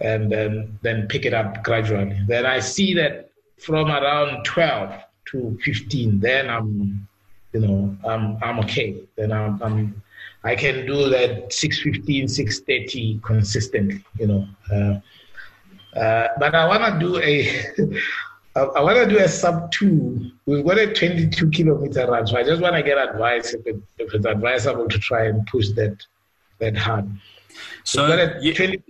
and 0.00 0.30
then 0.30 0.78
then 0.82 1.06
pick 1.08 1.24
it 1.24 1.34
up 1.34 1.64
gradually. 1.64 2.20
Then 2.26 2.46
I 2.46 2.60
see 2.60 2.94
that 2.94 3.30
from 3.58 3.88
around 3.90 4.44
12 4.44 5.02
to 5.32 5.58
15, 5.64 6.20
then 6.20 6.48
I'm, 6.48 7.08
you 7.52 7.60
know, 7.60 7.96
I'm 8.06 8.38
I'm 8.42 8.58
okay. 8.60 9.02
Then 9.16 9.32
I'm, 9.32 9.60
I'm 9.62 10.02
I 10.44 10.54
can 10.54 10.86
do 10.86 11.08
that 11.10 11.52
615, 11.52 12.28
630 12.28 13.20
consistently, 13.24 14.04
you 14.18 14.26
know. 14.26 14.48
Uh, 14.72 15.98
uh, 15.98 16.28
but 16.38 16.54
I 16.54 16.66
want 16.66 17.00
to 17.00 17.06
do 17.06 17.16
a 17.18 17.98
I, 18.56 18.82
want 18.82 18.96
to 18.96 19.06
do 19.06 19.18
a 19.18 19.28
sub 19.28 19.70
two. 19.70 20.30
We've 20.46 20.64
got 20.64 20.78
a 20.78 20.92
22 20.92 21.50
kilometer 21.50 22.10
run, 22.10 22.26
so 22.26 22.36
I 22.36 22.42
just 22.42 22.60
want 22.60 22.74
to 22.74 22.82
get 22.82 22.98
advice 22.98 23.54
if, 23.54 23.66
it, 23.66 23.76
if 23.98 24.12
it's 24.14 24.26
advisable 24.26 24.88
to 24.88 24.98
try 24.98 25.26
and 25.26 25.46
push 25.46 25.68
that 25.70 25.96
that 26.58 26.76
hard. 26.76 27.08
So, 27.84 28.06
yeah, 28.40 28.54
20... 28.54 28.82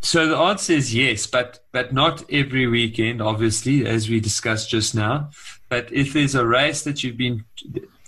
so 0.00 0.26
the 0.26 0.36
answer 0.36 0.72
is 0.72 0.94
yes, 0.94 1.26
but 1.26 1.60
but 1.72 1.92
not 1.92 2.24
every 2.30 2.66
weekend, 2.66 3.20
obviously, 3.20 3.86
as 3.86 4.08
we 4.08 4.20
discussed 4.20 4.70
just 4.70 4.94
now. 4.94 5.30
But 5.68 5.92
if 5.92 6.12
there's 6.12 6.34
a 6.34 6.46
race 6.46 6.82
that 6.82 7.04
you've 7.04 7.18
been 7.18 7.44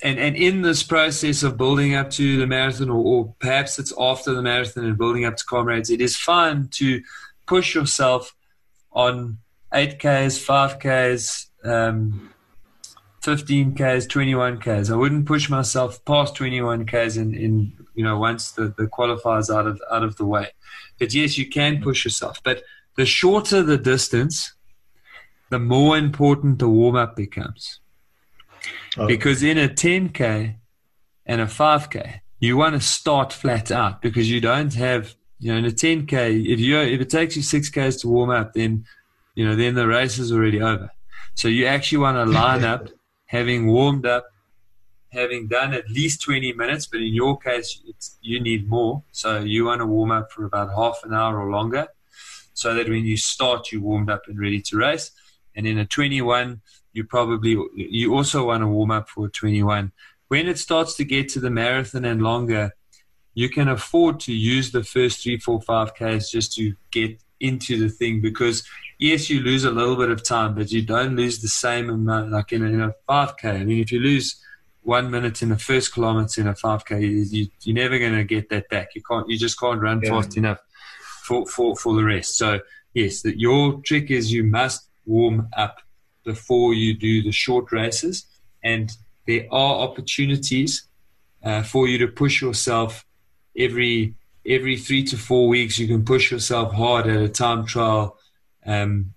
and, 0.02 0.18
and 0.18 0.36
in 0.36 0.62
this 0.62 0.82
process 0.82 1.42
of 1.42 1.56
building 1.56 1.94
up 1.94 2.10
to 2.10 2.38
the 2.38 2.46
marathon, 2.46 2.90
or, 2.90 3.04
or 3.04 3.34
perhaps 3.38 3.78
it's 3.78 3.92
after 3.98 4.32
the 4.34 4.42
marathon 4.42 4.84
and 4.84 4.96
building 4.96 5.24
up 5.24 5.36
to 5.36 5.44
comrades, 5.44 5.90
it 5.90 6.00
is 6.00 6.16
fun 6.16 6.68
to 6.72 7.02
push 7.46 7.74
yourself 7.74 8.34
on 8.92 9.38
8Ks, 9.72 10.38
5Ks, 10.44 11.46
um, 11.64 12.30
15Ks, 13.22 14.06
21Ks. 14.06 14.90
I 14.90 14.96
wouldn't 14.96 15.26
push 15.26 15.50
myself 15.50 16.02
past 16.04 16.34
21Ks 16.36 17.18
in, 17.18 17.34
in 17.34 17.72
you 17.94 18.04
know, 18.04 18.18
once 18.18 18.52
the, 18.52 18.74
the 18.76 18.86
qualifiers 18.86 19.54
out 19.54 19.66
of, 19.66 19.80
out 19.90 20.02
of 20.02 20.16
the 20.16 20.24
way. 20.24 20.48
But 20.98 21.12
yes, 21.12 21.36
you 21.36 21.48
can 21.48 21.76
mm. 21.76 21.82
push 21.82 22.04
yourself. 22.04 22.42
But 22.42 22.62
the 22.96 23.04
shorter 23.04 23.62
the 23.62 23.76
distance, 23.76 24.54
the 25.50 25.58
more 25.58 25.98
important 25.98 26.58
the 26.58 26.68
warm 26.68 26.96
up 26.96 27.16
becomes. 27.16 27.80
Oh. 28.96 29.06
Because 29.06 29.42
in 29.42 29.58
a 29.58 29.68
10K 29.68 30.56
and 31.26 31.40
a 31.40 31.46
5K, 31.46 32.20
you 32.38 32.56
want 32.56 32.74
to 32.74 32.80
start 32.80 33.32
flat 33.32 33.70
out 33.70 34.00
because 34.00 34.30
you 34.30 34.40
don't 34.40 34.74
have, 34.74 35.14
you 35.38 35.52
know, 35.52 35.58
in 35.58 35.66
a 35.66 35.70
10K, 35.70 36.46
if 36.46 36.58
you 36.58 36.78
if 36.78 37.00
it 37.00 37.10
takes 37.10 37.36
you 37.36 37.42
6Ks 37.42 38.00
to 38.00 38.08
warm 38.08 38.30
up, 38.30 38.54
then 38.54 38.84
you 39.34 39.46
know, 39.46 39.54
then 39.54 39.74
the 39.74 39.86
race 39.86 40.18
is 40.18 40.32
already 40.32 40.60
over. 40.60 40.90
So 41.34 41.48
you 41.48 41.66
actually 41.66 41.98
want 41.98 42.16
to 42.16 42.24
line 42.24 42.64
up, 42.74 42.88
having 43.30 43.68
warmed 43.68 44.06
up, 44.06 44.26
having 45.12 45.46
done 45.46 45.72
at 45.72 45.88
least 45.88 46.20
20 46.22 46.52
minutes, 46.54 46.86
but 46.86 47.00
in 47.00 47.14
your 47.14 47.38
case, 47.38 47.80
you 48.20 48.40
need 48.40 48.68
more. 48.68 49.04
So 49.12 49.38
you 49.38 49.66
want 49.66 49.80
to 49.80 49.86
warm 49.86 50.10
up 50.10 50.32
for 50.32 50.44
about 50.44 50.74
half 50.74 50.98
an 51.04 51.14
hour 51.14 51.40
or 51.40 51.48
longer 51.48 51.86
so 52.54 52.74
that 52.74 52.88
when 52.88 53.04
you 53.04 53.16
start, 53.16 53.70
you're 53.70 53.82
warmed 53.82 54.10
up 54.10 54.22
and 54.26 54.40
ready 54.40 54.60
to 54.62 54.76
race. 54.76 55.12
And 55.54 55.64
in 55.64 55.78
a 55.78 55.86
21, 55.86 56.60
you 56.92 57.04
probably, 57.04 57.56
you 57.76 58.12
also 58.16 58.48
want 58.48 58.62
to 58.62 58.66
warm 58.66 58.90
up 58.90 59.08
for 59.08 59.28
21. 59.28 59.92
When 60.26 60.48
it 60.48 60.58
starts 60.58 60.96
to 60.96 61.04
get 61.04 61.28
to 61.28 61.40
the 61.40 61.50
marathon 61.50 62.04
and 62.04 62.22
longer, 62.22 62.74
you 63.34 63.48
can 63.48 63.68
afford 63.68 64.18
to 64.20 64.32
use 64.32 64.72
the 64.72 64.82
first 64.82 65.22
three, 65.22 65.38
four, 65.38 65.60
five 65.60 65.94
Ks 65.94 66.32
just 66.32 66.52
to 66.54 66.74
get 66.90 67.22
into 67.38 67.78
the 67.78 67.88
thing 67.88 68.20
because 68.20 68.64
yes, 69.00 69.30
you 69.30 69.40
lose 69.40 69.64
a 69.64 69.70
little 69.70 69.96
bit 69.96 70.10
of 70.10 70.22
time, 70.22 70.54
but 70.54 70.70
you 70.70 70.82
don't 70.82 71.16
lose 71.16 71.40
the 71.40 71.48
same 71.48 71.90
amount. 71.90 72.30
Like 72.30 72.52
in 72.52 72.62
a, 72.62 72.66
in 72.66 72.80
a 72.82 72.94
5K, 73.08 73.44
I 73.44 73.64
mean, 73.64 73.80
if 73.80 73.90
you 73.90 73.98
lose 73.98 74.40
one 74.82 75.10
minute 75.10 75.42
in 75.42 75.48
the 75.48 75.58
first 75.58 75.92
kilometer 75.92 76.40
in 76.40 76.46
a 76.46 76.54
5K, 76.54 77.00
you, 77.00 77.48
you, 77.62 77.72
are 77.72 77.74
never 77.74 77.98
going 77.98 78.14
to 78.14 78.24
get 78.24 78.50
that 78.50 78.68
back. 78.68 78.94
You 78.94 79.02
can't, 79.02 79.28
you 79.28 79.38
just 79.38 79.58
can't 79.58 79.80
run 79.80 80.00
yeah. 80.02 80.10
fast 80.10 80.36
enough 80.36 80.58
for, 81.24 81.46
for, 81.46 81.74
for 81.74 81.96
the 81.96 82.04
rest. 82.04 82.36
So 82.36 82.60
yes, 82.94 83.22
the, 83.22 83.36
your 83.36 83.80
trick 83.84 84.10
is 84.10 84.32
you 84.32 84.44
must 84.44 84.88
warm 85.06 85.48
up 85.56 85.80
before 86.24 86.74
you 86.74 86.94
do 86.94 87.22
the 87.22 87.32
short 87.32 87.72
races, 87.72 88.26
and 88.62 88.92
there 89.26 89.46
are 89.50 89.76
opportunities 89.76 90.86
uh, 91.42 91.62
for 91.62 91.88
you 91.88 91.96
to 91.98 92.08
push 92.08 92.42
yourself 92.42 93.06
every 93.56 94.14
every 94.46 94.76
three 94.76 95.02
to 95.04 95.16
four 95.16 95.48
weeks. 95.48 95.78
You 95.78 95.86
can 95.86 96.04
push 96.04 96.30
yourself 96.30 96.72
hard 96.74 97.06
at 97.06 97.22
a 97.22 97.28
time 97.28 97.64
trial 97.64 98.18
um, 98.70 99.14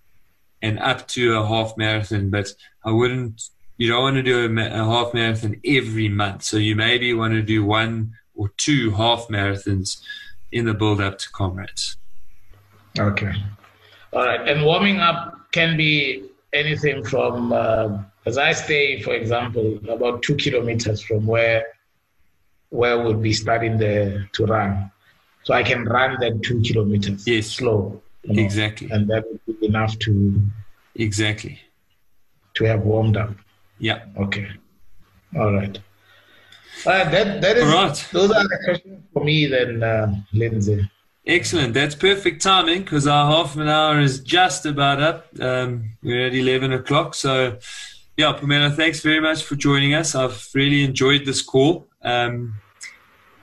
and 0.61 0.79
up 0.79 1.07
to 1.09 1.37
a 1.37 1.45
half 1.45 1.77
marathon. 1.77 2.29
But 2.29 2.47
I 2.83 2.91
wouldn't. 2.91 3.49
You 3.77 3.89
don't 3.89 4.03
want 4.03 4.15
to 4.15 4.23
do 4.23 4.37
a, 4.45 4.65
a 4.65 4.85
half 4.93 5.13
marathon 5.13 5.59
every 5.65 6.09
month. 6.09 6.43
So 6.43 6.57
you 6.57 6.75
maybe 6.75 7.13
want 7.13 7.33
to 7.33 7.41
do 7.41 7.65
one 7.65 8.13
or 8.35 8.49
two 8.57 8.91
half 8.91 9.27
marathons 9.27 10.01
in 10.51 10.65
the 10.65 10.73
build 10.73 11.01
up 11.01 11.17
to 11.19 11.29
comrades. 11.31 11.97
Okay. 12.97 13.33
All 14.13 14.25
right. 14.25 14.47
And 14.47 14.63
warming 14.63 14.99
up 14.99 15.51
can 15.51 15.75
be 15.75 16.23
anything 16.53 17.03
from, 17.03 17.51
uh, 17.51 17.97
as 18.25 18.37
I 18.37 18.51
stay, 18.53 19.01
for 19.01 19.13
example, 19.13 19.79
about 19.89 20.21
two 20.21 20.35
kilometers 20.35 21.01
from 21.01 21.25
where 21.25 21.65
where 22.69 22.97
we'll 23.03 23.13
be 23.13 23.33
starting 23.33 23.77
the, 23.77 24.27
to 24.33 24.45
run. 24.47 24.91
So 25.43 25.53
I 25.53 25.61
can 25.61 25.85
run 25.85 26.17
that 26.21 26.41
two 26.41 26.59
kilometers 26.61 27.27
yes. 27.27 27.47
slow. 27.47 28.01
You 28.23 28.35
know, 28.35 28.41
exactly. 28.41 28.89
And 28.91 29.07
that 29.09 29.25
would 29.29 29.59
be 29.59 29.65
enough 29.67 29.97
to 29.99 30.41
exactly 30.95 31.59
to 32.55 32.63
have 32.65 32.81
warmed 32.81 33.17
up. 33.17 33.33
Yeah. 33.79 34.05
Okay. 34.17 34.47
All 35.35 35.51
right. 35.53 35.79
All 36.85 36.93
right. 36.93 37.11
That 37.11 37.41
that 37.41 37.57
is. 37.57 37.63
All 37.63 37.87
right. 37.87 38.07
Those 38.11 38.31
are 38.31 38.43
the 38.43 38.59
questions 38.65 39.03
for 39.13 39.23
me, 39.23 39.47
then, 39.47 39.83
uh, 39.83 40.15
Lindsay. 40.31 40.89
Excellent. 41.25 41.73
That's 41.73 41.95
perfect 41.95 42.41
timing 42.41 42.81
because 42.83 43.07
our 43.07 43.31
half 43.31 43.55
an 43.55 43.67
hour 43.67 43.99
is 43.99 44.19
just 44.19 44.65
about 44.65 45.01
up. 45.01 45.27
Um, 45.39 45.91
we're 46.03 46.27
at 46.27 46.35
eleven 46.35 46.73
o'clock, 46.73 47.15
so 47.15 47.57
yeah, 48.17 48.33
Phemelo, 48.33 48.75
thanks 48.75 48.99
very 48.99 49.19
much 49.19 49.43
for 49.43 49.55
joining 49.55 49.93
us. 49.93 50.15
I've 50.15 50.47
really 50.53 50.83
enjoyed 50.83 51.25
this 51.25 51.41
call. 51.41 51.87
Um, 52.03 52.55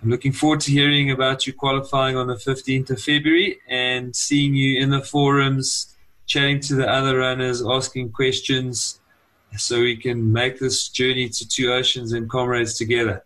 I'm 0.02 0.08
looking 0.08 0.32
forward 0.32 0.60
to 0.60 0.70
hearing 0.70 1.10
about 1.10 1.46
you 1.46 1.52
qualifying 1.52 2.16
on 2.16 2.26
the 2.26 2.36
15th 2.36 2.90
of 2.90 3.02
February 3.02 3.58
and 3.68 4.16
seeing 4.16 4.54
you 4.54 4.80
in 4.80 4.90
the 4.90 5.02
forums, 5.02 5.94
chatting 6.26 6.60
to 6.60 6.74
the 6.74 6.88
other 6.88 7.18
runners, 7.18 7.62
asking 7.62 8.12
questions 8.12 9.00
so 9.58 9.80
we 9.80 9.96
can 9.96 10.32
make 10.32 10.58
this 10.58 10.88
journey 10.88 11.28
to 11.28 11.46
two 11.46 11.72
oceans 11.72 12.12
and 12.12 12.30
comrades 12.30 12.78
together. 12.78 13.24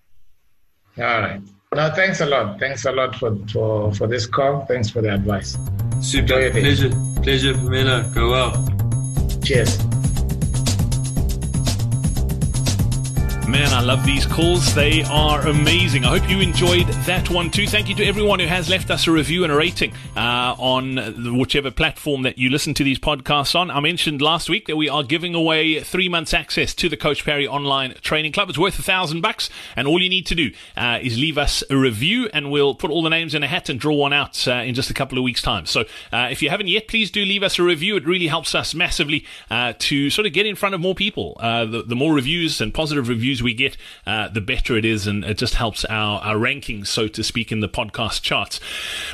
All 0.99 1.05
right. 1.05 1.41
No, 1.75 1.91
thanks 1.91 2.21
a 2.21 2.27
lot. 2.27 2.59
Thanks 2.59 2.85
a 2.85 2.93
lot 2.93 3.17
for, 3.17 3.37
for, 3.53 3.93
for 3.95 4.07
this 4.07 4.27
call. 4.27 4.65
Thanks 4.67 4.91
for 4.91 5.01
the 5.03 5.13
advice. 5.13 5.57
Super. 6.01 6.51
Pleasure. 6.51 6.91
Pleasure, 7.23 7.55
Phemelo. 7.55 8.15
Go 8.15 8.31
well. 8.31 9.41
Cheers. 9.43 9.94
Man, 13.55 13.73
I 13.73 13.83
love 13.83 14.05
these 14.05 14.27
calls. 14.27 14.75
They 14.75 15.05
are 15.05 15.47
amazing. 15.47 16.05
I 16.05 16.19
hope 16.19 16.29
you 16.29 16.41
enjoyed 16.41 16.89
that 17.07 17.31
one 17.31 17.53
too. 17.53 17.69
Thank 17.69 17.89
you 17.89 17.95
to 17.95 18.05
everyone 18.05 18.41
who 18.41 18.47
has 18.47 18.69
left 18.69 18.91
us 18.91 19.07
a 19.07 19.13
review 19.13 19.45
and 19.45 19.53
a 19.53 19.57
rating 19.57 19.93
uh, 20.17 20.57
on 20.59 21.39
whichever 21.39 21.71
platform 21.71 22.23
that 22.23 22.37
you 22.37 22.51
listen 22.51 22.75
to 22.75 22.83
these 22.83 22.99
podcasts 22.99 23.55
on. 23.55 23.71
I 23.71 23.79
mentioned 23.79 24.21
last 24.21 24.49
week 24.49 24.67
that 24.67 24.77
we 24.77 24.89
are 24.89 25.05
giving 25.05 25.37
away 25.37 25.79
three 25.79 26.09
months 26.09 26.35
access 26.35 26.75
to 26.75 26.89
the 26.89 26.97
Coach 26.97 27.25
Parry 27.25 27.47
Online 27.47 27.95
Training 28.01 28.33
Club. 28.33 28.49
It's 28.49 28.59
worth 28.59 28.77
a 28.77 28.83
thousand 28.83 29.21
bucks, 29.21 29.49
and 29.77 29.87
all 29.87 30.03
you 30.03 30.09
need 30.09 30.27
to 30.27 30.35
do 30.35 30.51
uh, 30.77 30.99
is 31.01 31.17
leave 31.17 31.39
us 31.39 31.63
a 31.71 31.77
review, 31.77 32.29
and 32.35 32.51
we'll 32.51 32.75
put 32.75 32.91
all 32.91 33.05
the 33.05 33.09
names 33.09 33.37
in 33.37 33.45
a 33.45 33.47
hat 33.47 33.69
and 33.69 33.79
draw 33.79 33.95
one 33.95 34.13
out 34.13 34.49
uh, 34.49 34.55
in 34.55 34.75
just 34.75 34.91
a 34.91 34.95
couple 34.95 35.17
of 35.17 35.23
weeks' 35.23 35.43
time. 35.43 35.67
So 35.67 35.83
uh, 36.13 36.27
if 36.29 36.43
you 36.43 36.51
haven't 36.51 36.67
yet, 36.67 36.89
please 36.89 37.09
do 37.09 37.25
leave 37.25 37.45
us 37.45 37.57
a 37.61 37.63
review. 37.63 37.95
It 37.95 38.05
really 38.05 38.27
helps 38.27 38.53
us 38.53 38.75
massively 38.75 39.25
uh, 39.49 39.75
to 39.79 40.11
sort 40.11 40.27
of 40.27 40.33
get 40.33 40.45
in 40.45 40.57
front 40.57 40.75
of 40.75 40.81
more 40.81 40.97
people. 40.97 41.37
Uh, 41.39 41.65
the, 41.67 41.83
the 41.85 41.95
more 41.95 42.13
reviews 42.13 42.61
and 42.61 42.75
positive 42.75 43.09
reviews 43.09 43.35
views 43.35 43.44
we 43.45 43.55
get, 43.55 43.77
uh, 44.07 44.29
the 44.29 44.41
better 44.41 44.77
it 44.77 44.85
is, 44.85 45.07
and 45.07 45.25
it 45.25 45.39
just 45.39 45.55
helps 45.55 45.85
our, 45.85 46.21
our 46.23 46.37
rankings, 46.37 46.89
so 46.89 47.07
to 47.09 47.23
speak, 47.23 47.53
in 47.53 47.61
the 47.61 47.69
podcast 47.69 48.23
charts. 48.23 48.59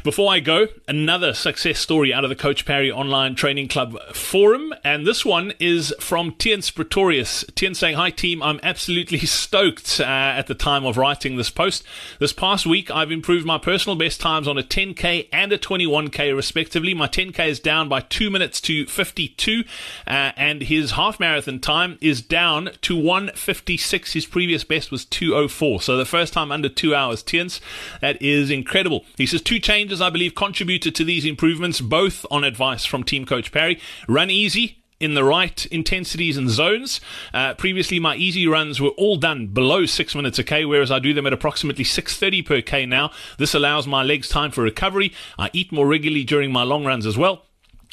Before 0.02 0.32
I 0.32 0.40
go, 0.40 0.68
another 0.88 1.34
success 1.34 1.78
story 1.78 2.14
out 2.14 2.24
of 2.24 2.30
the 2.30 2.36
Coach 2.36 2.64
Parry 2.64 2.90
Online 2.90 3.34
Training 3.34 3.68
Club 3.68 3.98
forum, 4.14 4.72
and 4.82 5.06
this 5.06 5.24
one 5.24 5.52
is 5.58 5.94
from 6.00 6.32
Tiens 6.32 6.70
Pretorius. 6.70 7.44
Tiens 7.54 7.78
saying, 7.78 7.96
Hi 7.96 8.10
team, 8.10 8.42
I'm 8.42 8.60
absolutely 8.62 9.18
stoked 9.26 10.00
uh, 10.00 10.04
at 10.04 10.46
the 10.46 10.54
time 10.54 10.84
of 10.84 10.96
writing 10.96 11.36
this 11.36 11.50
post. 11.50 11.84
This 12.18 12.32
past 12.32 12.66
week, 12.66 12.90
I've 12.90 13.10
improved 13.10 13.44
my 13.44 13.58
personal 13.58 13.96
best 13.96 14.20
times 14.20 14.46
on 14.46 14.56
a 14.56 14.62
10K 14.62 15.28
and 15.32 15.52
a 15.52 15.58
21K, 15.58 16.34
respectively. 16.34 16.94
My 16.94 17.08
10K 17.08 17.48
is 17.48 17.60
down 17.60 17.88
by 17.88 18.00
2 18.00 18.30
minutes 18.30 18.60
to 18.62 18.86
52, 18.86 19.64
uh, 20.06 20.32
and 20.36 20.62
his 20.62 20.92
half 20.92 21.18
marathon 21.18 21.58
time 21.58 21.98
is 22.00 22.22
down 22.22 22.70
to 22.82 22.96
156. 22.96 24.09
His 24.12 24.26
previous 24.26 24.64
best 24.64 24.90
was 24.90 25.04
204. 25.04 25.82
So 25.82 25.96
the 25.96 26.04
first 26.04 26.32
time 26.32 26.52
under 26.52 26.68
two 26.68 26.94
hours, 26.94 27.22
Tiens. 27.22 27.60
That 28.00 28.20
is 28.20 28.50
incredible. 28.50 29.04
He 29.16 29.26
says 29.26 29.42
two 29.42 29.58
changes, 29.58 30.00
I 30.00 30.10
believe, 30.10 30.34
contributed 30.34 30.94
to 30.96 31.04
these 31.04 31.24
improvements, 31.24 31.80
both 31.80 32.24
on 32.30 32.44
advice 32.44 32.84
from 32.84 33.04
team 33.04 33.24
coach 33.24 33.52
Parry. 33.52 33.80
Run 34.08 34.30
easy, 34.30 34.80
in 35.00 35.14
the 35.14 35.24
right 35.24 35.66
intensities 35.66 36.36
and 36.36 36.50
zones. 36.50 37.00
Uh, 37.32 37.54
previously, 37.54 37.98
my 37.98 38.14
easy 38.16 38.46
runs 38.46 38.80
were 38.80 38.90
all 38.90 39.16
done 39.16 39.46
below 39.46 39.86
six 39.86 40.14
minutes 40.14 40.38
a 40.38 40.44
k, 40.44 40.64
whereas 40.64 40.90
I 40.90 40.98
do 40.98 41.14
them 41.14 41.26
at 41.26 41.32
approximately 41.32 41.84
6:30 41.84 42.42
per 42.42 42.60
k 42.60 42.86
now. 42.86 43.10
This 43.38 43.54
allows 43.54 43.86
my 43.86 44.02
legs 44.02 44.28
time 44.28 44.50
for 44.50 44.62
recovery. 44.62 45.12
I 45.38 45.50
eat 45.52 45.72
more 45.72 45.86
regularly 45.86 46.24
during 46.24 46.52
my 46.52 46.62
long 46.62 46.84
runs 46.84 47.06
as 47.06 47.16
well 47.16 47.46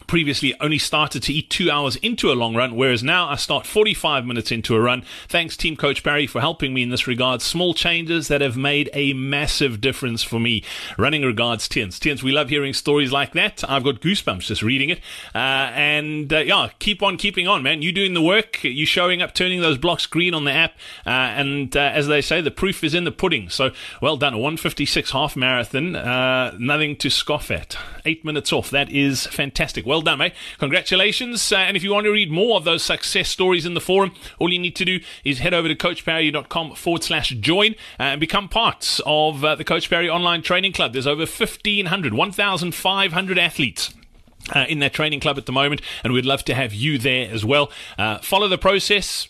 previously 0.07 0.55
only 0.59 0.77
started 0.77 1.21
to 1.23 1.33
eat 1.33 1.49
two 1.49 1.69
hours 1.69 1.97
into 1.97 2.31
a 2.31 2.33
long 2.33 2.55
run, 2.55 2.75
whereas 2.75 3.03
now 3.03 3.27
I 3.27 3.35
start 3.35 3.65
45 3.65 4.25
minutes 4.25 4.51
into 4.51 4.75
a 4.75 4.81
run. 4.81 5.03
Thanks, 5.27 5.57
Team 5.57 5.75
Coach 5.75 6.03
Parry, 6.03 6.25
for 6.27 6.41
helping 6.41 6.73
me 6.73 6.83
in 6.83 6.89
this 6.89 7.07
regard. 7.07 7.41
Small 7.41 7.73
changes 7.73 8.27
that 8.29 8.41
have 8.41 8.57
made 8.57 8.89
a 8.93 9.13
massive 9.13 9.81
difference 9.81 10.23
for 10.23 10.39
me. 10.39 10.63
Running 10.97 11.23
regards, 11.23 11.67
Tiens. 11.67 11.99
Tiens, 11.99 12.23
we 12.23 12.31
love 12.31 12.49
hearing 12.49 12.73
stories 12.73 13.11
like 13.11 13.33
that. 13.33 13.63
I've 13.69 13.83
got 13.83 14.01
goosebumps 14.01 14.47
just 14.47 14.61
reading 14.61 14.89
it. 14.89 14.99
Uh, 15.35 15.69
and 15.73 16.31
uh, 16.31 16.39
yeah, 16.39 16.69
keep 16.79 17.03
on 17.03 17.17
keeping 17.17 17.47
on, 17.47 17.61
man. 17.63 17.81
You 17.81 17.91
doing 17.91 18.13
the 18.13 18.21
work, 18.21 18.63
you 18.63 18.85
showing 18.85 19.21
up, 19.21 19.33
turning 19.33 19.61
those 19.61 19.77
blocks 19.77 20.05
green 20.05 20.33
on 20.33 20.45
the 20.45 20.51
app. 20.51 20.73
Uh, 21.05 21.09
and 21.09 21.75
uh, 21.75 21.81
as 21.81 22.07
they 22.07 22.21
say, 22.21 22.41
the 22.41 22.51
proof 22.51 22.83
is 22.83 22.93
in 22.93 23.03
the 23.03 23.11
pudding. 23.11 23.49
So 23.49 23.71
well 24.01 24.17
done. 24.17 24.33
A 24.33 24.37
156 24.37 25.11
half 25.11 25.35
marathon, 25.35 25.95
uh, 25.95 26.55
nothing 26.57 26.95
to 26.97 27.09
scoff 27.09 27.51
at. 27.51 27.77
Eight 28.05 28.23
minutes 28.23 28.53
off. 28.53 28.69
That 28.69 28.89
is 28.91 29.27
fantastic. 29.27 29.85
Well 29.85 29.96
done, 30.01 30.19
mate. 30.19 30.33
Congratulations. 30.59 31.51
Uh, 31.51 31.57
and 31.57 31.77
if 31.77 31.83
you 31.83 31.91
want 31.91 32.05
to 32.05 32.11
read 32.11 32.31
more 32.31 32.57
of 32.57 32.63
those 32.63 32.83
success 32.83 33.29
stories 33.29 33.65
in 33.65 33.73
the 33.73 33.81
forum, 33.81 34.13
all 34.39 34.51
you 34.51 34.59
need 34.59 34.75
to 34.75 34.85
do 34.85 34.99
is 35.23 35.39
head 35.39 35.53
over 35.53 35.67
to 35.67 35.75
coachparry.com 35.75 36.75
forward 36.75 37.03
slash 37.03 37.29
join 37.29 37.73
uh, 37.99 38.03
and 38.03 38.19
become 38.19 38.49
part 38.49 38.99
of 39.05 39.43
uh, 39.43 39.55
the 39.55 39.63
Coach 39.63 39.89
Parry 39.89 40.09
Online 40.09 40.41
Training 40.41 40.73
Club. 40.73 40.93
There's 40.93 41.07
over 41.07 41.21
1,500, 41.21 42.13
1,500 42.13 43.39
athletes. 43.39 43.93
Uh, 44.55 44.65
in 44.69 44.79
that 44.79 44.93
training 44.93 45.19
club 45.19 45.37
at 45.37 45.45
the 45.45 45.51
moment, 45.51 45.81
and 46.05 46.13
we'd 46.13 46.23
love 46.23 46.45
to 46.45 46.53
have 46.53 46.73
you 46.73 46.97
there 46.97 47.29
as 47.29 47.43
well. 47.43 47.69
Uh, 47.97 48.17
follow 48.19 48.47
the 48.47 48.57
process, 48.57 49.27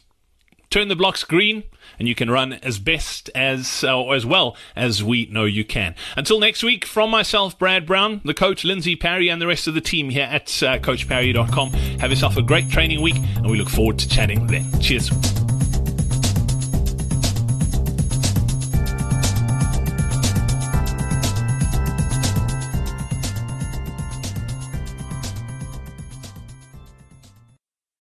turn 0.69 0.87
the 0.87 0.95
blocks 0.95 1.23
green, 1.23 1.63
and 1.99 2.07
you 2.07 2.15
can 2.15 2.29
run 2.29 2.53
as 2.53 2.79
best 2.79 3.29
as 3.35 3.83
uh, 3.83 3.99
or 3.99 4.15
as 4.15 4.25
well 4.25 4.55
as 4.75 5.03
we 5.03 5.25
know 5.27 5.45
you 5.45 5.65
can. 5.65 5.95
Until 6.15 6.39
next 6.39 6.63
week, 6.63 6.85
from 6.85 7.09
myself, 7.09 7.57
Brad 7.57 7.85
Brown, 7.85 8.21
the 8.25 8.33
coach 8.33 8.63
Lindsay 8.63 8.95
Parry, 8.95 9.29
and 9.29 9.41
the 9.41 9.47
rest 9.47 9.67
of 9.67 9.73
the 9.73 9.81
team 9.81 10.09
here 10.09 10.27
at 10.29 10.47
uh, 10.63 10.79
CoachParry.com. 10.79 11.69
Have 11.99 12.09
yourself 12.09 12.37
a 12.37 12.41
great 12.41 12.69
training 12.69 13.01
week, 13.01 13.17
and 13.35 13.49
we 13.49 13.57
look 13.57 13.69
forward 13.69 13.99
to 13.99 14.09
chatting 14.09 14.47
then. 14.47 14.79
Cheers. 14.79 15.46